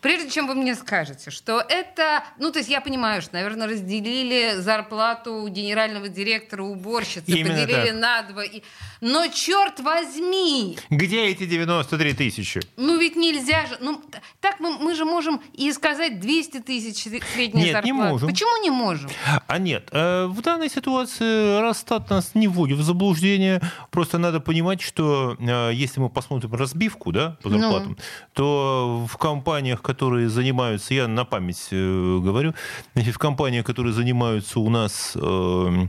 [0.00, 4.56] Прежде чем вы мне скажете, что это, ну, то есть я понимаю, что, наверное, разделили
[4.56, 8.00] зарплату генерального директора уборщицы, Именно поделили так.
[8.00, 8.44] на два.
[8.44, 8.62] И...
[9.00, 10.78] Но черт возьми!
[10.90, 12.60] Где эти 93 тысячи?
[12.76, 13.76] Ну, ведь нельзя же.
[13.80, 14.02] Ну,
[14.40, 17.86] так мы, мы же можем и сказать 200 тысяч средняя нет, зарплата.
[17.86, 18.28] не можем.
[18.28, 19.10] Почему не можем?
[19.46, 23.60] А нет, э, в данной ситуации Росстат нас не вводит в заблуждение.
[23.90, 28.04] Просто надо понимать, что э, если мы посмотрим разбивку, да, по зарплатам, ну.
[28.32, 32.54] то в компаниях, которые занимаются, я на память э, говорю,
[32.94, 35.86] значит, в компаниях, которые занимаются у нас э,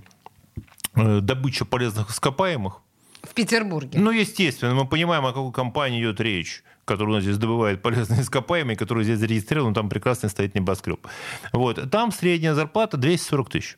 [0.95, 2.81] э, добычей полезных ископаемых,
[3.23, 3.97] в Петербурге.
[3.97, 8.21] Ну, естественно, мы понимаем, о какой компании идет речь которая у нас здесь добывает полезные
[8.25, 11.07] ископаемые, который здесь зарегистрирован, там прекрасно стоит небоскреб.
[11.51, 11.89] Вот.
[11.89, 13.77] Там средняя зарплата 240 тысяч.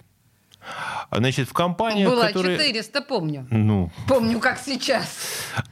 [1.12, 2.58] Значит, в компаниях, Была которые...
[2.58, 3.47] 400, помню.
[3.49, 5.08] Ну, помню, как сейчас.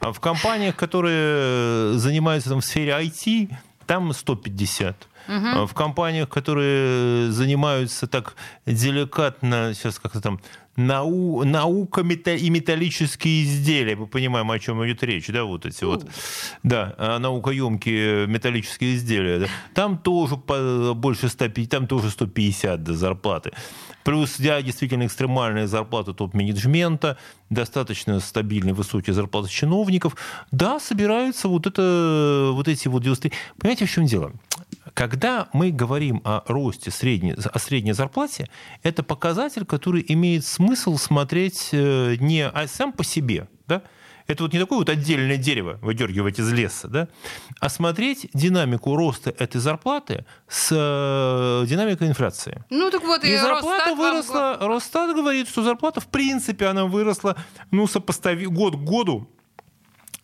[0.00, 3.50] А в компаниях, которые занимаются там, в сфере IT,
[3.86, 5.08] там 150.
[5.28, 5.66] Угу.
[5.66, 10.40] В компаниях, которые занимаются так деликатно, сейчас как-то там,
[10.76, 13.96] нау, наука и металлические изделия.
[13.96, 16.06] Мы понимаем, о чем идет речь, да, вот эти вот,
[16.62, 19.40] да, а наукоемкие металлические изделия.
[19.40, 19.46] Да.
[19.74, 23.50] Там тоже больше 150, там тоже 150 до зарплаты.
[24.06, 27.18] Плюс я действительно экстремальная зарплата топ-менеджмента,
[27.50, 30.14] достаточно стабильные высокие зарплаты чиновников.
[30.52, 33.32] Да, собираются вот, это, вот эти вот 90...
[33.58, 34.32] Понимаете, в чем дело?
[34.94, 38.48] Когда мы говорим о росте средней, о средней зарплате,
[38.84, 43.82] это показатель, который имеет смысл смотреть э, не сам по себе, да,
[44.26, 47.08] это вот не такое вот отдельное дерево выдергивать из леса, да,
[47.60, 52.64] а смотреть динамику роста этой зарплаты с э, динамикой инфляции.
[52.70, 54.56] Ну так вот, и, и зарплата Росстат выросла.
[54.60, 54.70] Вам...
[54.70, 57.36] Росстат говорит, что зарплата в принципе она выросла,
[57.70, 59.28] ну сопостави год к году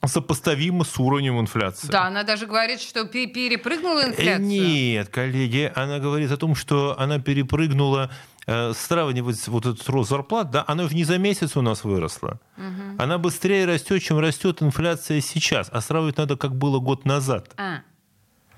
[0.05, 1.87] сопоставимо с уровнем инфляции.
[1.87, 4.47] Да, она даже говорит, что перепрыгнула э, инфляцию.
[4.47, 8.11] Нет, коллеги, она говорит о том, что она перепрыгнула
[8.47, 12.41] сравнивать вот этот рост зарплат, да, она уже не за месяц у нас выросла.
[12.57, 13.03] Угу.
[13.03, 15.69] Она быстрее растет, чем растет инфляция сейчас.
[15.73, 17.53] А сравнивать надо, как было год назад.
[17.57, 17.83] А.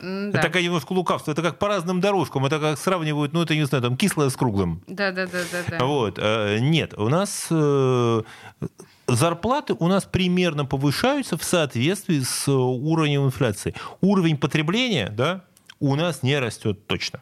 [0.01, 0.29] Да.
[0.31, 1.33] Это такая немножко лукавство.
[1.33, 2.44] Это как по разным дорожкам.
[2.44, 4.83] Это как сравнивают, ну, это, не знаю, там, кислое с круглым.
[4.87, 5.79] Да, да, да, да.
[5.79, 5.85] да.
[5.85, 6.18] Вот.
[6.18, 8.23] Э, нет, у нас э,
[9.07, 13.75] зарплаты у нас примерно повышаются в соответствии с уровнем инфляции.
[14.01, 15.44] Уровень потребления, да,
[15.81, 17.20] у нас не растет точно.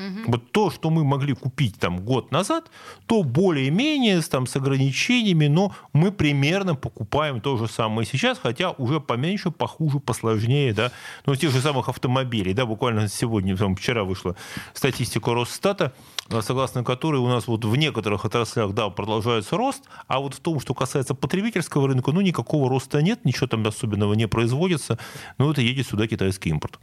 [0.00, 0.32] Угу.
[0.32, 2.70] Вот то, что мы могли купить там год назад,
[3.06, 8.98] то более-менее там, с ограничениями, но мы примерно покупаем то же самое сейчас, хотя уже
[8.98, 10.90] поменьше, похуже, посложнее, да,
[11.26, 14.36] но тех же самых автомобилей, да, буквально сегодня, там, вчера вышла
[14.72, 15.92] статистика Росстата,
[16.40, 20.60] согласно которой у нас вот в некоторых отраслях, да, продолжается рост, а вот в том,
[20.60, 24.98] что касается потребительского рынка, ну, никакого роста нет, ничего там особенного не производится,
[25.36, 26.78] но это едет сюда китайский импорт.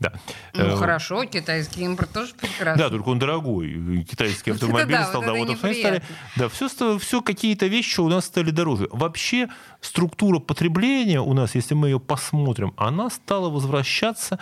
[0.00, 0.14] Да.
[0.54, 2.82] Ну э, хорошо, китайский импорт тоже прекрасный.
[2.82, 4.04] Да, только он дорогой.
[4.08, 6.02] Китайский автомобиль да, стал, вот вот стали,
[6.36, 8.88] да, все, все какие-то вещи у нас стали дороже.
[8.90, 9.48] Вообще
[9.82, 14.38] структура потребления у нас, если мы ее посмотрим, она стала возвращаться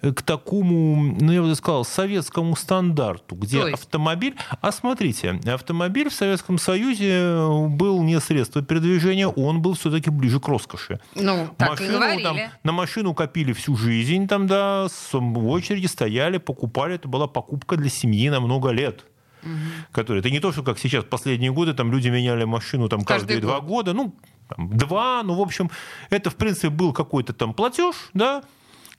[0.00, 4.36] э, к такому, ну я бы сказал, советскому стандарту, где автомобиль.
[4.60, 10.38] А смотрите, автомобиль в Советском Союзе э, был не средство передвижения, он был все-таки ближе
[10.38, 11.00] к роскоши.
[11.16, 12.22] Ну, так машину, и говорили.
[12.22, 16.94] Там, на машину копили всю жизнь, там, да, в очереди стояли, покупали.
[16.94, 19.06] Это была покупка для семьи на много лет.
[19.42, 19.50] Угу.
[19.92, 23.36] Который, это не то, что как сейчас последние годы там люди меняли машину там каждые
[23.36, 24.14] Каждый два года, ну
[24.48, 25.70] там, два, ну в общем
[26.10, 28.42] это в принципе был какой-то там платеж, да,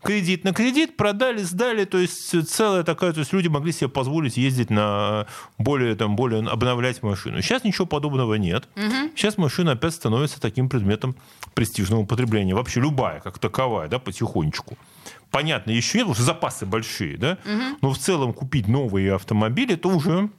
[0.01, 4.37] кредит на кредит, продали, сдали, то есть целая такая, то есть люди могли себе позволить
[4.37, 7.41] ездить на более, там, более обновлять машину.
[7.41, 8.67] Сейчас ничего подобного нет.
[8.75, 9.15] Угу.
[9.15, 11.15] Сейчас машина опять становится таким предметом
[11.53, 12.55] престижного потребления.
[12.55, 14.77] Вообще любая, как таковая, да, потихонечку
[15.31, 17.77] понятно, еще нет, потому что запасы большие, да, угу.
[17.81, 20.29] но в целом купить новые автомобили, это уже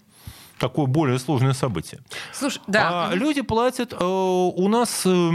[0.59, 2.01] такое более сложное событие.
[2.33, 3.09] Слушай, да.
[3.09, 5.31] А люди платят, э, у нас, э,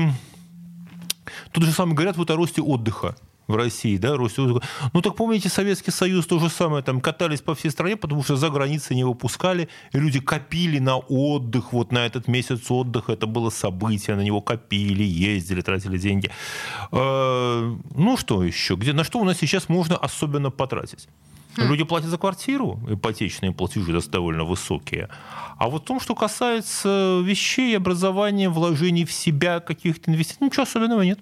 [1.52, 3.15] тут же самое говорят вот о росте отдыха
[3.48, 4.38] в России, да, Русь.
[4.38, 8.36] Ну, так помните, Советский Союз то же самое, там катались по всей стране, потому что
[8.36, 13.26] за границей не выпускали, и люди копили на отдых, вот на этот месяц отдыха, это
[13.28, 16.30] было событие, на него копили, ездили, тратили деньги.
[16.92, 18.76] Э, ну, что еще?
[18.76, 21.08] Где, на что у нас сейчас можно особенно потратить?
[21.58, 25.10] Люди платят за квартиру, ипотечные платежи довольно высокие.
[25.58, 31.02] А вот в том, что касается вещей, образования, вложений в себя, каких-то инвестиций, ничего особенного
[31.02, 31.20] нет.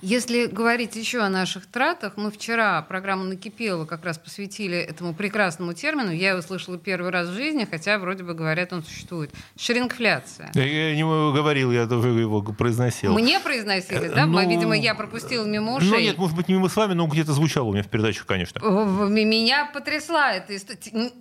[0.00, 5.74] Если говорить еще о наших тратах, мы вчера программу «Накипело» как раз посвятили этому прекрасному
[5.74, 6.10] термину.
[6.10, 9.30] Я его слышала первый раз в жизни, хотя вроде бы говорят, он существует.
[9.56, 10.50] Шрингфляция.
[10.54, 13.14] Я не говорил, я тоже его произносил.
[13.14, 14.26] Мне произносили, да?
[14.26, 15.88] Ну, Видимо, я пропустила мимо ушей.
[15.88, 18.26] Ну нет, может быть, не мы с вами, но где-то звучало у меня в передачах,
[18.26, 18.58] конечно.
[18.60, 20.52] Меня потрясла это.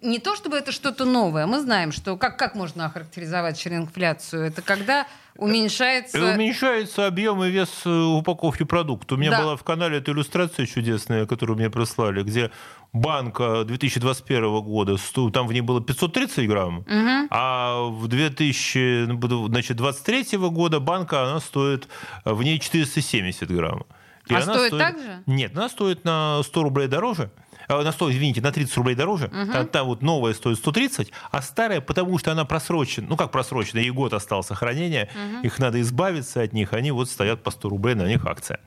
[0.02, 1.46] Не то, чтобы это что-то новое.
[1.46, 4.44] Мы знаем, что как, как можно охарактеризовать шрингфляцию.
[4.44, 5.08] Это когда
[5.42, 6.18] уменьшается...
[6.18, 9.16] Э, уменьшается объем и вес э, упаковки продукта.
[9.16, 9.42] У меня да.
[9.42, 12.52] была в канале эта иллюстрация чудесная, которую мне прислали, где
[12.94, 14.98] банка 2021 года,
[15.34, 17.28] там в ней было 530 грамм, угу.
[17.32, 21.88] а в 2023 года банка, она стоит,
[22.24, 23.86] в ней 470 грамм.
[24.28, 25.24] И а стоит, стоит так же?
[25.26, 27.32] Нет, она стоит на 100 рублей дороже.
[27.72, 29.52] Э, на 100, извините, на 30 рублей дороже, угу.
[29.52, 33.80] та, та вот новая стоит 130, а старая, потому что она просрочена, ну как просрочена,
[33.80, 35.46] ей год остался хранения, угу.
[35.46, 38.60] их надо избавиться от них, они вот стоят по 100 рублей, на них акция.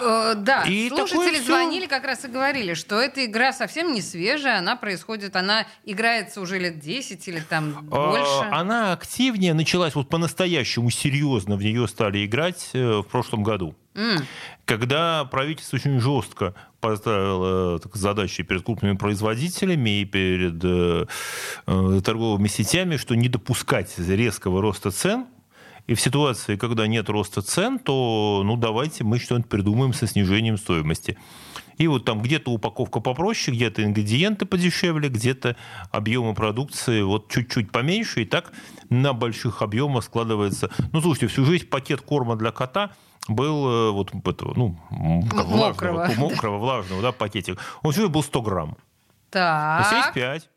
[0.00, 4.58] Э, да, и слушатели звонили как раз и говорили, что эта игра совсем не свежая,
[4.58, 8.48] она происходит, она играется уже лет 10 или там э, больше.
[8.52, 13.74] Она активнее началась, вот по-настоящему серьезно в нее стали играть в прошлом году.
[13.94, 14.22] Mm.
[14.64, 21.06] Когда правительство очень жестко поставило так, задачи перед крупными производителями и перед э,
[21.66, 25.26] э, торговыми сетями, что не допускать резкого роста цен,
[25.88, 30.58] и в ситуации, когда нет роста цен, то ну давайте мы что-нибудь придумаем со снижением
[30.58, 31.16] стоимости.
[31.78, 35.56] И вот там где-то упаковка попроще, где-то ингредиенты подешевле, где-то
[35.90, 38.52] объемы продукции вот чуть-чуть поменьше, и так
[38.90, 40.70] на больших объемах складывается.
[40.92, 42.90] Ну, слушайте, всю жизнь пакет корма для кота
[43.28, 44.76] был э, вот этого, ну,
[45.30, 47.58] как мокрого, влажного, мокрого, влажного, да, пакетик.
[47.82, 48.76] Он всю был 100 грамм.
[49.30, 49.86] Так.
[49.86, 50.48] 75.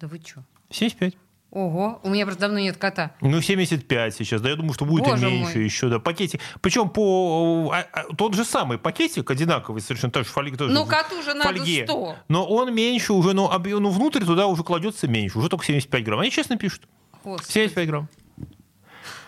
[0.00, 0.44] Да вы что?
[0.70, 1.16] 75.
[1.50, 3.10] Ого, у меня просто давно нет кота.
[3.20, 5.64] Ну, 75 сейчас, да, я думаю, что будет Боже и меньше мой.
[5.64, 6.40] еще, да, пакетик.
[6.60, 10.56] Причем по а, а, тот же самый пакетик, одинаковый совершенно, тоже фольги.
[10.56, 12.16] Тоже ну, коту же надо 100.
[12.28, 16.04] Но он меньше уже, но объем, ну, внутрь туда уже кладется меньше, уже только 75
[16.04, 16.20] грамм.
[16.20, 16.82] Они честно пишут.
[17.24, 17.52] Господи.
[17.52, 18.08] 75 грамм.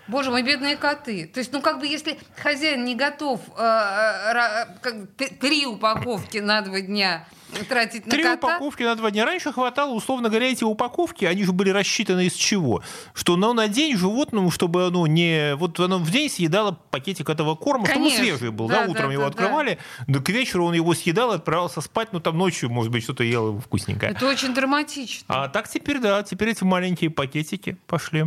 [0.08, 1.26] Боже мой, бедные коты.
[1.26, 6.80] То есть, ну как бы, если хозяин не готов э, э, три упаковки на два
[6.80, 7.26] дня
[7.68, 8.48] тратить на Три кота.
[8.48, 9.24] упаковки на два дня.
[9.24, 12.82] Раньше хватало, условно говоря, эти упаковки, они же были рассчитаны из чего?
[13.14, 15.54] Что ну, на день животному, чтобы оно не...
[15.56, 18.10] Вот оно в день съедало пакетик этого корма, Конечно.
[18.10, 18.84] чтобы свежий был, да?
[18.84, 18.90] да?
[18.90, 20.20] Утром да, его да, открывали, да.
[20.20, 24.12] к вечеру он его съедал, отправился спать, ну там ночью, может быть, что-то ел вкусненькое.
[24.12, 25.26] Это очень драматично.
[25.28, 28.26] А так теперь, да, теперь эти маленькие пакетики пошли.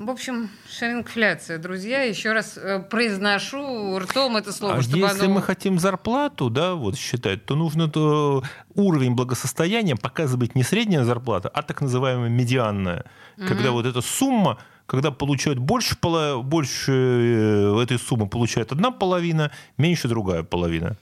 [0.00, 2.04] В общем, шарингфляция, друзья.
[2.04, 4.76] Еще раз э, произношу ртом это слово.
[4.76, 5.34] А чтобы если оно...
[5.34, 8.42] мы хотим зарплату, да, вот считать, то нужно то
[8.74, 13.04] уровень благосостояния показывать не средняя зарплата, а так называемая медианная.
[13.36, 13.46] Угу.
[13.46, 15.96] Когда вот эта сумма когда получают больше,
[16.42, 20.96] больше э, этой суммы получает одна половина, меньше другая половина.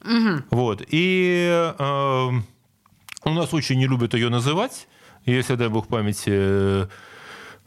[0.00, 0.44] Угу.
[0.50, 0.82] Вот.
[0.88, 2.30] И э,
[3.24, 4.88] у нас очень не любят ее называть.
[5.26, 6.86] Если, дай бог памяти, э,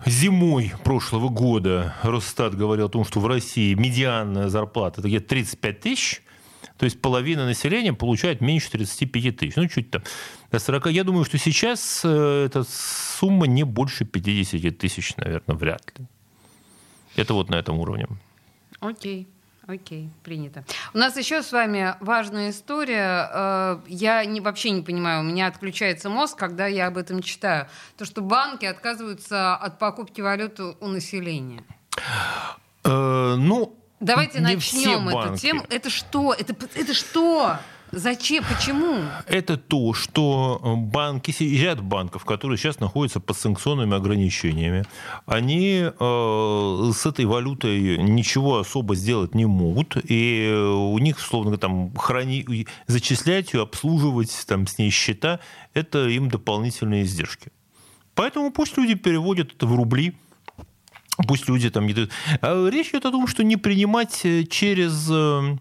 [0.05, 5.79] Зимой прошлого года Росстат говорил о том, что в России медианная зарплата это где-то 35
[5.79, 6.21] тысяч,
[6.77, 9.55] то есть половина населения получает меньше 35 тысяч.
[9.55, 10.03] Ну, чуть там
[10.51, 10.87] до 40.
[10.87, 16.05] Я думаю, что сейчас э, эта сумма не больше 50 тысяч, наверное, вряд ли.
[17.15, 18.07] Это вот на этом уровне.
[18.81, 19.27] Окей.
[19.67, 20.63] Окей, принято.
[20.93, 23.29] У нас еще с вами важная история.
[23.33, 27.67] Э, я не, вообще не понимаю, у меня отключается мозг, когда я об этом читаю.
[27.97, 31.63] То, что банки отказываются от покупки валюты у населения.
[32.83, 35.63] Э, ну, Давайте начнем эту тему.
[35.69, 36.33] Это что?
[36.33, 37.57] Это, это что?
[37.91, 38.43] Зачем?
[38.43, 39.03] Почему?
[39.27, 44.85] Это то, что банки, ряд банков, которые сейчас находятся под санкционными ограничениями,
[45.25, 51.95] они э, с этой валютой ничего особо сделать не могут, и у них, словно там,
[51.95, 55.39] храни, зачислять ее, обслуживать там, с ней счета,
[55.73, 57.51] это им дополнительные издержки.
[58.13, 60.15] Поэтому пусть люди переводят это в рубли,
[61.27, 61.87] пусть люди там.
[62.41, 65.55] А речь идет о том, что не принимать через э, Э,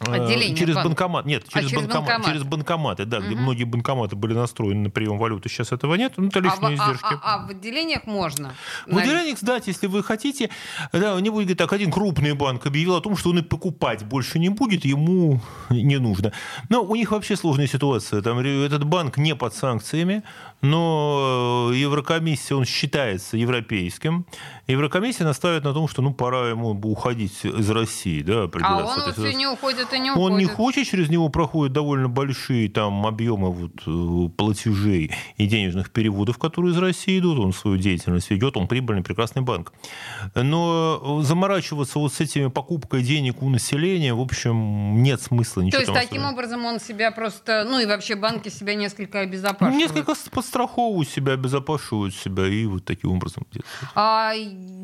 [0.00, 0.88] Отделение через банк.
[0.88, 1.26] банкомат.
[1.26, 2.26] Нет, через, а, через, банкомат, банкомат.
[2.26, 3.26] через банкоматы, да, угу.
[3.26, 5.48] где многие банкоматы были настроены на прием валюты.
[5.48, 6.12] Сейчас этого нет.
[6.16, 7.04] Ну, это лишние а, издержки.
[7.04, 8.54] А, а, а в отделениях можно?
[8.86, 10.50] В отделениях, да, если вы хотите.
[10.92, 14.38] Да, не будет так, один крупный банк объявил о том, что он и покупать больше
[14.38, 16.32] не будет, ему не нужно.
[16.68, 18.20] Но у них вообще сложная ситуация.
[18.20, 20.22] Там этот банк не под санкциями,
[20.62, 24.26] но э, Еврокомиссия, он считается европейским.
[24.66, 28.22] Еврокомиссия наставит на том, что ну пора ему уходить из России.
[28.22, 30.32] Да, а он вот все не уходит это не уходит.
[30.32, 35.90] Он не хочет, через него проходят довольно большие там объемы вот, э, платежей и денежных
[35.90, 37.38] переводов, которые из России идут.
[37.38, 39.72] Он свою деятельность ведет, он прибыльный, прекрасный банк.
[40.34, 45.84] Но заморачиваться вот с этими покупкой денег у населения, в общем, нет смысла ничего.
[45.84, 49.76] То есть таким образом он себя просто, ну и вообще банки себя несколько обезопашивают?
[49.76, 50.14] Несколько
[50.46, 53.46] подстраховывают себя, обезопашивают себя и вот таким образом.
[53.94, 54.32] А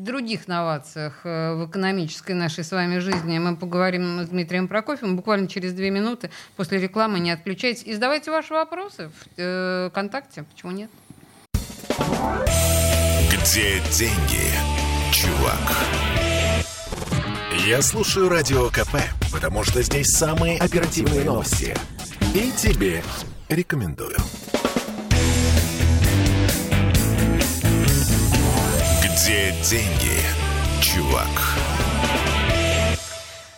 [0.03, 5.47] других новациях э, в экономической нашей с вами жизни мы поговорим с Дмитрием Прокофьевым буквально
[5.47, 7.19] через две минуты после рекламы.
[7.19, 7.83] Не отключайтесь.
[7.83, 10.43] И задавайте ваши вопросы в э, ВКонтакте.
[10.43, 10.89] Почему нет?
[13.31, 14.51] Где деньги,
[15.13, 15.77] чувак?
[17.65, 18.97] Я слушаю Радио КП,
[19.31, 21.73] потому что здесь самые оперативные новости.
[22.33, 23.01] И тебе
[23.47, 24.17] рекомендую.
[29.23, 30.19] Где деньги,
[30.81, 31.29] чувак?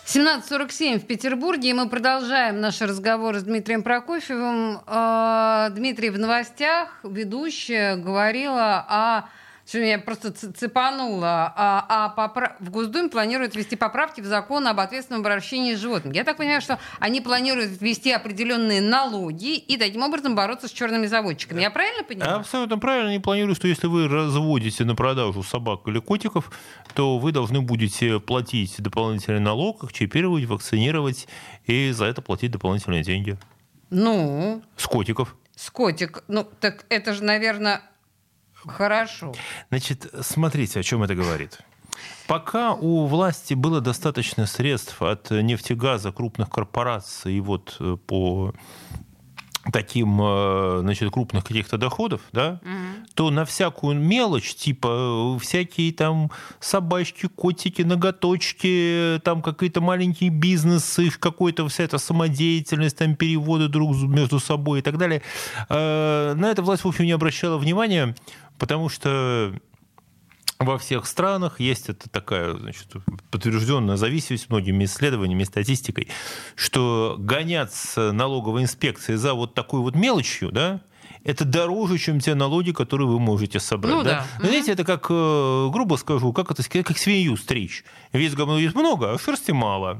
[0.05, 4.81] 17.47 в Петербурге, и мы продолжаем наш разговор с Дмитрием Прокофьевым.
[4.85, 9.21] А, Дмитрий в новостях, ведущая, говорила о
[9.67, 11.53] что меня просто цепануло.
[11.55, 12.53] А, а поправ...
[12.59, 16.15] в Госдуме планируют ввести поправки в закон об ответственном обращении с животными.
[16.15, 21.07] Я так понимаю, что они планируют ввести определенные налоги и таким образом бороться с черными
[21.07, 21.61] заводчиками.
[21.61, 22.37] Я правильно понимаю?
[22.37, 23.09] Абсолютно правильно.
[23.09, 26.51] Они планируют, что если вы разводите на продажу собак или котиков,
[26.93, 31.27] то вы должны будете платить дополнительный налог, их чипировать, вакцинировать
[31.65, 33.37] и за это платить дополнительные деньги.
[33.89, 34.61] Ну?
[34.77, 35.35] С котиков.
[35.55, 36.23] С котик.
[36.27, 37.81] Ну, так это же, наверное,
[38.67, 39.33] Хорошо.
[39.69, 41.59] Значит, смотрите, о чем это говорит.
[42.27, 48.53] Пока у власти было достаточно средств от нефтегаза крупных корпораций и вот э, по
[49.71, 53.07] таким, э, значит, крупных каких-то доходов, да, угу.
[53.13, 61.11] то на всякую мелочь, типа э, всякие там собачки, котики, ноготочки, там какие-то маленькие бизнесы,
[61.11, 65.21] какой-то вся эта самодеятельность, там переводы друг между собой и так далее,
[65.69, 68.15] на это власть, в общем, не обращала внимания,
[68.57, 69.53] потому что
[70.59, 72.87] во всех странах есть это такая значит,
[73.29, 76.07] подтвержденная зависимость многими исследованиями и статистикой,
[76.55, 80.81] что гоняться налоговой инспекцией за вот такой вот мелочью, да,
[81.25, 83.95] это дороже, чем те налоги, которые вы можете собрать.
[83.95, 84.25] Ну, да?
[84.39, 84.45] Да.
[84.47, 87.83] Знаете, это как, э, грубо скажу, как это сказать, как свинью стричь.
[88.13, 89.97] Вес говно есть много, а шерсти мало.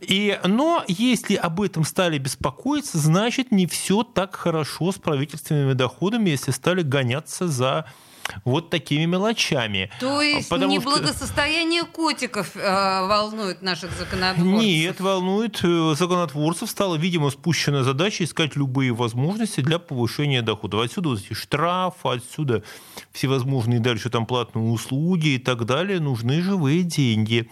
[0.00, 6.30] И, но если об этом стали беспокоиться, значит, не все так хорошо с правительственными доходами,
[6.30, 7.86] если стали гоняться за
[8.44, 9.90] вот такими мелочами.
[10.00, 10.90] То есть Потому не что...
[10.90, 14.62] благосостояние котиков э, волнует наших законотворцев?
[14.62, 16.70] Нет, волнует э, законотворцев.
[16.70, 20.80] Стала, видимо, спущена задача искать любые возможности для повышения доходов.
[20.84, 22.62] Отсюда вот эти штрафы, отсюда
[23.12, 26.00] всевозможные дальше там платные услуги и так далее.
[26.00, 27.48] Нужны живые деньги.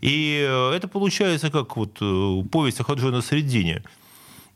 [0.00, 3.82] И э, это получается как вот э, повесть о Хаджона Средине.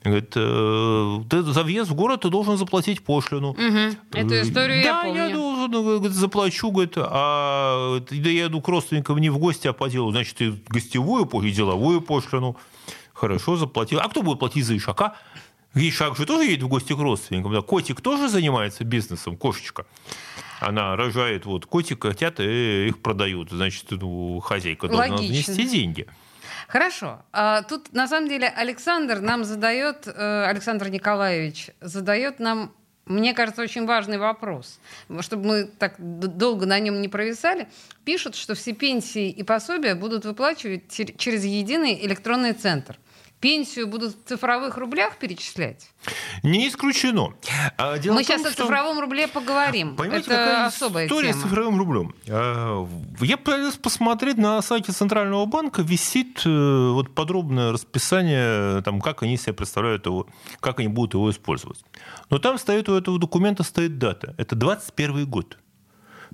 [0.05, 3.53] Говорит, «Э, ты за въезд в город ты должен заплатить пошлину.
[3.53, 3.97] Угу.
[4.13, 5.29] Эту историю да, я помню.
[5.29, 9.73] я должен, говорит, заплачу, говорит, а да я иду к родственникам не в гости, а
[9.73, 10.11] по делу.
[10.11, 12.59] Значит, ты гостевую и деловую пошлину.
[13.15, 14.01] Хорошо, заплатил.
[14.01, 15.15] А кто будет платить за Ишака?
[15.75, 17.55] Ишак же тоже едет в гости к родственникам.
[17.55, 17.63] Да?
[17.63, 19.87] Котик тоже занимается бизнесом, кошечка.
[20.61, 23.51] Она рожает вот котик, котят и их продают.
[23.51, 26.07] Значит, ну, хозяйка должна внести деньги.
[26.69, 27.23] Хорошо.
[27.33, 32.73] А, тут, на самом деле, Александр нам задает, э, Александр Николаевич задает нам
[33.07, 34.81] мне кажется, очень важный вопрос.
[35.21, 37.69] Чтобы мы так долго на нем не провисали.
[38.05, 42.99] Пишут, что все пенсии и пособия будут выплачивать через единый электронный центр
[43.41, 45.91] пенсию будут в цифровых рублях перечислять?
[46.43, 47.35] Не исключено.
[47.77, 48.63] А, дело Мы том, сейчас что...
[48.63, 49.97] о цифровом рубле поговорим.
[49.97, 51.41] Понимаете, Это какая особая история тема.
[51.41, 52.15] с цифровым рублем.
[52.29, 52.89] А,
[53.21, 59.37] я пытаюсь посмотреть на сайте Центрального банка, висит э, вот подробное расписание, там, как они
[59.37, 60.27] себе представляют его,
[60.61, 61.85] как они будут его использовать.
[62.31, 64.35] Но там стоит у этого документа стоит дата.
[64.39, 65.59] Это 21 год.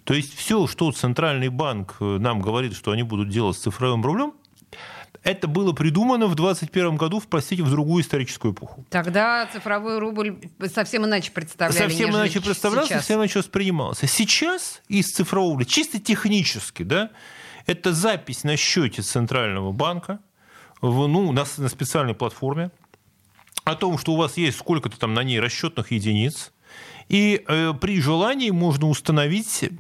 [0.04, 4.02] То есть все, что Центральный банк э, нам говорит, что они будут делать с цифровым
[4.04, 4.32] рублем,
[5.22, 8.86] это было придумано в 21 году, в, простите, в другую историческую эпоху.
[8.88, 10.38] Тогда цифровой рубль
[10.72, 11.82] совсем иначе представлялся.
[11.84, 13.00] Совсем иначе представлялся, сейчас.
[13.00, 14.06] совсем иначе воспринимался.
[14.06, 17.10] Сейчас из цифрового рубля, чисто технически, да,
[17.66, 20.20] это запись на счете Центрального банка
[20.80, 22.70] в, ну, на, на специальной платформе
[23.64, 26.52] о том, что у вас есть сколько-то там на ней расчетных единиц,
[27.08, 29.70] и э, при желании можно установить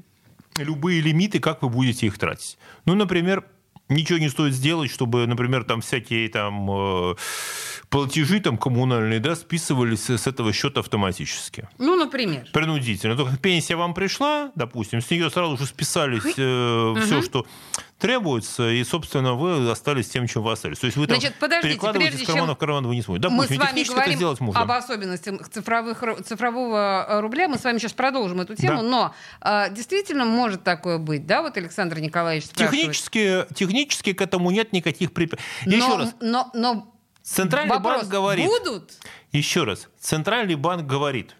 [0.58, 2.58] любые лимиты, как вы будете их тратить.
[2.84, 3.44] Ну, например,
[3.90, 7.14] ничего не стоит сделать, чтобы, например, там всякие там э,
[7.88, 11.68] платежи там коммунальные, да, списывались с этого счета автоматически.
[11.78, 12.46] Ну, например.
[12.52, 13.16] Принудительно.
[13.16, 17.00] Только пенсия вам пришла, допустим, с нее сразу же списались э, угу.
[17.00, 17.46] все, что
[18.00, 20.78] требуется, и, собственно, вы остались тем, чем вы остались.
[20.78, 23.28] То есть вы там Значит, подождите, перекладываете прежде из кармана в карман вы не сможете.
[23.28, 27.48] мы с вами говорим об особенностях цифровых, цифрового э, рубля.
[27.48, 28.78] Мы с вами сейчас продолжим эту тему.
[28.78, 28.82] Да.
[28.82, 31.42] Но э, действительно может такое быть, да?
[31.42, 32.80] Вот Александр Николаевич спрашивает.
[32.80, 35.48] Технически, технически к этому нет никаких препятствий.
[35.66, 38.92] но, Еще раз, Но, но Центральный вопрос, банк говорит, будут?
[39.30, 41.36] еще раз, Центральный банк говорит,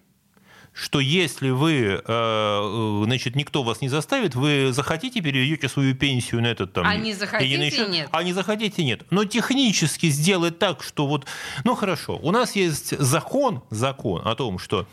[0.80, 6.46] что если вы, э, значит, никто вас не заставит, вы захотите, переведете свою пенсию на
[6.46, 6.86] этот там...
[6.86, 8.08] А не захотите, счет, нет.
[8.10, 9.02] А не захотите, нет.
[9.10, 11.26] Но технически сделать так, что вот...
[11.64, 14.86] Ну, хорошо, у нас есть закон, закон о том, что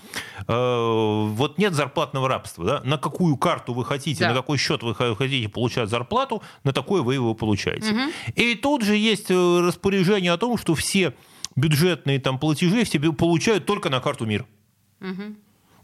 [0.45, 2.81] э, вот нет зарплатного рабства, да?
[2.83, 4.29] На какую карту вы хотите, Да.
[4.29, 8.11] на какой счет вы хотите получать зарплату, на такой вы его получаете.
[8.35, 11.13] И тут же есть э, распоряжение о том, что все
[11.55, 14.45] бюджетные там платежи все получают только на карту МИР.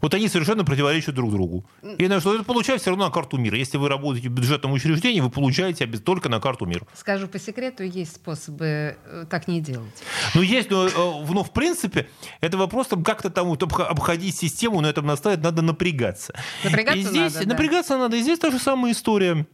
[0.04, 1.64] Вот они совершенно противоречат друг другу.
[1.96, 3.56] И на что это получают все равно на карту мира.
[3.56, 6.84] Если вы работаете в бюджетном учреждении, вы получаете только на карту мир.
[6.92, 10.02] Скажу по секрету, есть способы э, так не делать.
[10.34, 12.06] Ну, есть, но, э, но в принципе,
[12.42, 16.34] это вопрос там как-то там вот обх- обходить систему, на этом наставить надо напрягаться.
[16.64, 17.54] Напрягаться и здесь, надо, да.
[17.54, 18.16] Напрягаться надо.
[18.18, 19.46] И здесь та же самая история.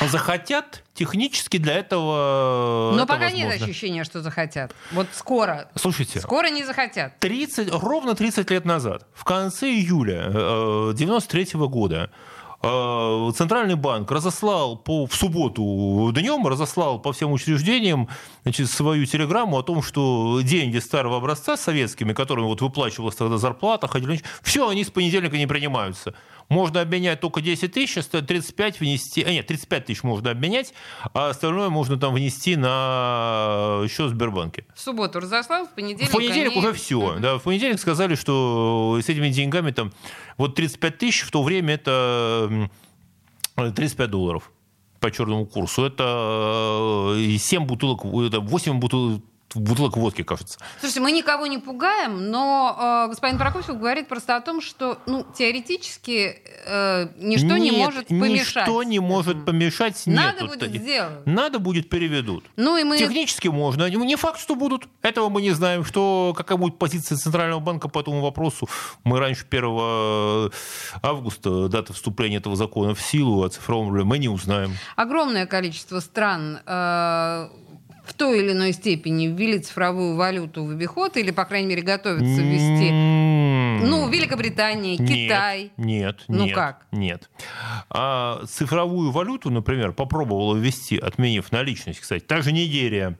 [0.00, 3.64] Захотят, технически для этого Но это пока нет возможно.
[3.66, 4.74] ощущения, что захотят.
[4.92, 5.68] Вот скоро.
[5.74, 7.18] Слушайте, Скоро не захотят.
[7.20, 12.10] 30, ровно 30 лет назад, в конце июля 1993 года,
[12.62, 18.08] э, Центральный банк разослал по, в субботу днем, разослал по всем учреждениям
[18.42, 23.88] значит, свою телеграмму о том, что деньги старого образца советскими, которыми вот выплачивалась тогда зарплата,
[23.88, 26.14] ходили, все, они с понедельника не принимаются.
[26.48, 30.72] Можно обменять только 10 тысяч, а 35 внести, а нет, 35 тысяч можно обменять,
[31.12, 34.64] а остальное можно там внести на счет в Сбербанке.
[34.74, 37.16] В субботу разослал, в понедельник В понедельник они- уже все.
[37.18, 39.92] Да, в понедельник сказали, что с этими деньгами там
[40.38, 42.46] вот 35 тысяч в то время это
[43.56, 44.52] м, 35 долларов
[45.00, 45.84] по черному курсу.
[45.84, 49.20] Это э, 7 бутылок, это 8 бутылок,
[49.56, 50.58] бутылок водки, кажется.
[50.80, 55.26] Слушайте, мы никого не пугаем, но э, господин Прокофьев говорит просто о том, что ну,
[55.36, 58.66] теоретически э, ничто не Нет, может помешать.
[58.66, 60.02] Ничто не может помешать.
[60.06, 61.26] Надо Нету будет сделать.
[61.26, 62.44] Надо будет переведут.
[62.56, 62.98] Ну и мы...
[62.98, 63.88] Технически можно.
[63.88, 64.88] Не факт, что будут.
[65.02, 65.84] Этого мы не знаем.
[65.84, 68.68] Что, какая будет позиция Центрального банка по этому вопросу.
[69.04, 70.50] Мы раньше 1
[71.02, 74.76] августа, дата вступления этого закона в силу, о цифровом мы не узнаем.
[74.96, 77.48] Огромное количество стран э,
[78.06, 82.24] в той или иной степени ввели цифровую валюту в обиход или, по крайней мере, готовятся
[82.42, 82.88] ввести.
[82.90, 85.70] М, Ну, Великобритания, нет, Китай.
[85.76, 86.86] Нет, Ну нет, как?
[86.92, 87.28] Нет.
[87.90, 93.18] А цифровую валюту, например, попробовала ввести, отменив наличность, кстати, та же Нигерия.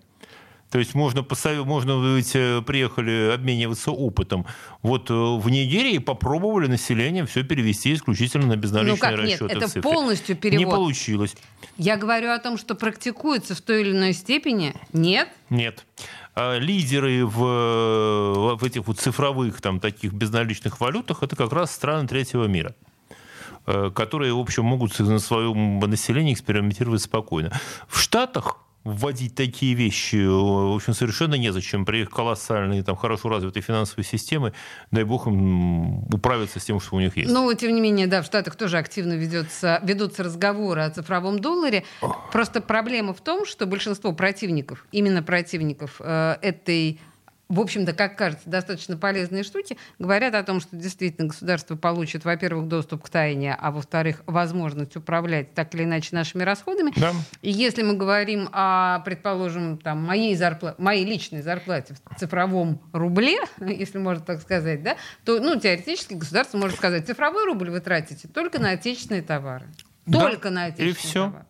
[0.70, 4.46] То есть можно, посов- можно ведь э, приехали обмениваться опытом.
[4.82, 9.44] Вот э, в Нигерии попробовали население все перевести исключительно на безналичные Ну как нет, расчеты.
[9.46, 9.82] это в цифре.
[9.82, 10.74] полностью Не перевод.
[10.74, 11.36] получилось.
[11.78, 14.74] Я говорю о том, что практикуется в той или иной степени.
[14.92, 15.28] Нет?
[15.50, 15.84] Нет.
[16.34, 22.08] А Лидеры в, в этих вот цифровых там таких безналичных валютах это как раз страны
[22.08, 22.74] третьего мира
[23.66, 27.52] э, которые, в общем, могут на своем населении экспериментировать спокойно.
[27.88, 31.84] В Штатах вводить такие вещи, э, в общем, совершенно незачем.
[31.84, 34.52] При их колоссальной, там, хорошо развитой финансовой системе,
[34.92, 37.30] дай бог им управиться с тем, что у них есть.
[37.30, 41.84] Но, тем не менее, да, в Штатах тоже активно ведется, ведутся разговоры о цифровом долларе.
[42.32, 47.00] Просто проблема в том, что большинство противников, именно противников э, этой
[47.48, 52.66] в общем-то, как кажется, достаточно полезные штуки, говорят о том, что действительно государство получит, во-первых,
[52.66, 56.92] доступ к тайне, а во-вторых, возможность управлять так или иначе нашими расходами.
[56.96, 57.12] Да.
[57.42, 63.38] И если мы говорим о, предположим, там, моей, зарпла- моей личной зарплате в цифровом рубле,
[63.60, 68.26] если можно так сказать, да, то ну, теоретически государство может сказать, цифровой рубль вы тратите
[68.28, 69.66] только на отечественные товары.
[70.06, 70.20] Да.
[70.20, 71.24] Только на И отечественные все.
[71.26, 71.46] товары.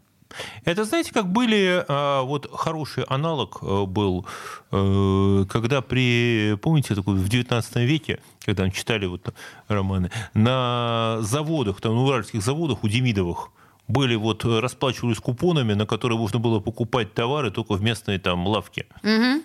[0.64, 4.26] Это, знаете, как были, а, вот хороший аналог э, был,
[4.72, 9.34] э, когда при, помните, такой в 19 веке, когда там читали вот
[9.68, 13.50] романы, на заводах, там, на уральских заводах у Демидовых,
[13.88, 18.46] были вот, э, расплачивались купонами, на которые можно было покупать товары только в местной там
[18.46, 18.86] лавке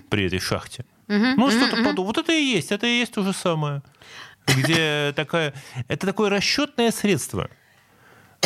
[0.09, 0.85] при этой шахте.
[1.07, 2.05] Ну, что-то подобное.
[2.05, 3.81] Вот это и есть, это и есть то же самое.
[4.47, 5.53] Где такая,
[5.87, 7.49] это такое расчетное средство.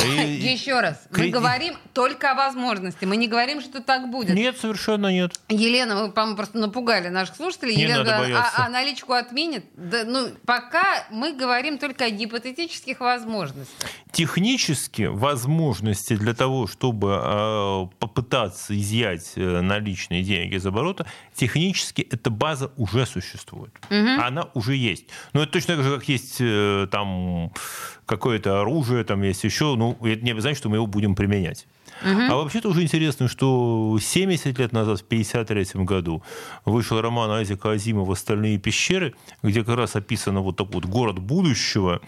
[0.04, 0.08] И-
[0.52, 1.34] Еще раз, мы Кредит.
[1.34, 4.36] говорим только о возможности, мы не говорим, что так будет.
[4.36, 5.40] Нет, совершенно нет.
[5.50, 7.76] Елена, вы, по-моему, просто напугали наших слушателей.
[7.76, 8.54] Не Елена надо говорит, бояться.
[8.58, 9.66] а, а наличку отменит?
[9.76, 13.90] Да, ну, пока мы говорим только о гипотетических возможностях.
[14.16, 22.30] Технически возможности для того, чтобы э, попытаться изъять э, наличные деньги из оборота, технически эта
[22.30, 23.74] база уже существует.
[23.90, 24.22] Угу.
[24.24, 25.08] Она уже есть.
[25.34, 27.52] Но это точно так же, как есть э, там
[28.06, 31.68] какое-то оружие, там есть еще, ну, это не обязательно, что мы его будем применять.
[32.02, 32.22] Угу.
[32.30, 36.24] А вообще-то уже интересно, что 70 лет назад, в 1953 году,
[36.66, 42.02] вышел роман Айзека Азимова «Стальные пещеры», где как раз описано вот такой вот город будущего,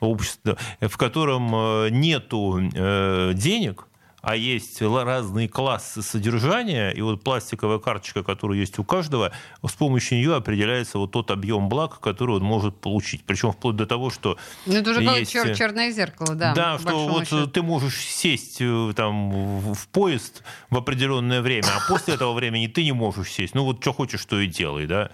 [0.00, 3.86] общество, в котором э, нету э, денег,
[4.26, 9.32] а есть разные классы содержания, и вот пластиковая карточка, которая есть у каждого,
[9.66, 13.24] с помощью нее определяется вот тот объем благ, который он может получить.
[13.24, 14.38] Причем вплоть до того, что...
[14.64, 15.34] Ну, это уже есть...
[15.34, 16.54] чер- черное зеркало, да.
[16.54, 17.46] Да, что вот счету.
[17.46, 19.30] ты можешь сесть э, там
[19.72, 23.54] в поезд в определенное время, а после этого времени ты не можешь сесть.
[23.54, 25.10] Ну, вот что хочешь, что и делай, да.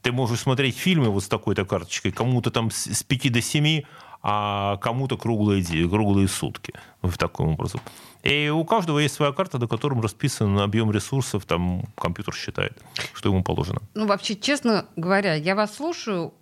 [0.00, 3.82] Ты можешь смотреть фильмы вот с такой-то карточкой, кому-то там с 5 до 7,
[4.26, 6.72] а кому-то круглые, круглые сутки.
[7.02, 7.82] В таком образом.
[8.22, 12.72] И у каждого есть своя карта, до которой расписан объем ресурсов, там компьютер считает,
[13.12, 13.82] что ему положено.
[13.92, 16.32] Ну, вообще, честно говоря, я вас слушаю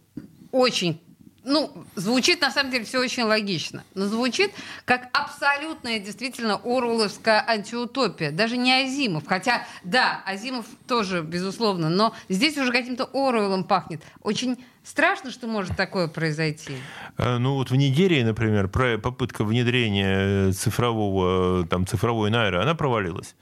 [0.53, 1.01] очень
[1.45, 4.53] ну, звучит на самом деле все очень логично, но звучит
[4.84, 8.30] как абсолютная действительно Оруэлловская антиутопия.
[8.30, 9.24] Даже не Азимов.
[9.26, 14.03] Хотя, да, Азимов тоже, безусловно, но здесь уже каким-то Оруэллом пахнет.
[14.22, 16.74] Очень страшно, что может такое произойти.
[17.18, 23.34] Э, ну вот в Нигерии, например, попытка внедрения цифрового, там, цифровой найры, она провалилась.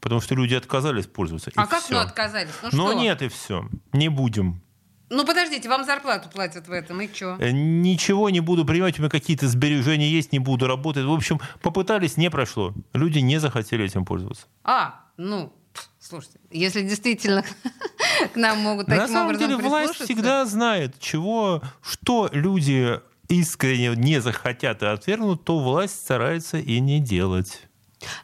[0.00, 1.50] Потому что люди отказались пользоваться.
[1.56, 1.94] А как все.
[1.94, 2.52] ну отказались?
[2.62, 3.00] Ну, Но что?
[3.00, 3.68] нет, и все.
[3.92, 4.62] Не будем.
[5.10, 7.36] Ну, подождите, вам зарплату платят в этом, и что?
[7.38, 11.04] Э, ничего не буду принимать, у меня какие-то сбережения есть, не буду работать.
[11.04, 12.74] В общем, попытались, не прошло.
[12.92, 14.46] Люди не захотели этим пользоваться.
[14.64, 15.52] А, ну,
[15.98, 17.42] слушайте, если действительно
[18.34, 24.20] к нам могут таким На самом деле власть всегда знает, чего, что люди искренне не
[24.20, 27.67] захотят и отвергнут, то власть старается и не делать.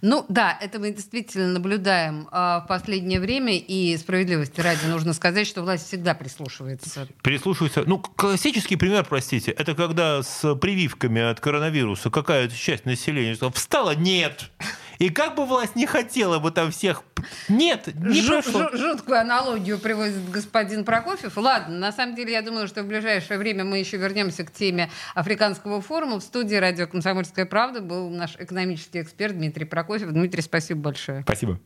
[0.03, 5.47] Ну да, это мы действительно наблюдаем э, в последнее время, и справедливости ради нужно сказать,
[5.47, 7.09] что власть всегда прислушивается.
[7.23, 7.85] Прислушивается.
[7.87, 14.51] Ну, классический пример, простите, это когда с прививками от коронавируса какая-то часть населения встала, нет,
[14.99, 17.03] и как бы власть не хотела бы там всех...
[17.49, 18.69] Нет, не Жу- прошло.
[18.73, 21.37] Жуткую аналогию приводит господин Прокофьев.
[21.37, 24.91] Ладно, на самом деле, я думаю, что в ближайшее время мы еще вернемся к теме
[25.15, 26.21] Африканского форума.
[26.21, 30.11] В студии радио «Комсомольская правда» был наш экономический эксперт Дмитрий Прокофьев.
[30.11, 31.23] Дмитрий, спасибо большое.
[31.23, 31.59] Спасибо.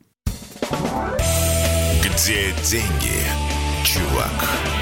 [2.03, 3.19] Где деньги,
[3.85, 4.78] чувак?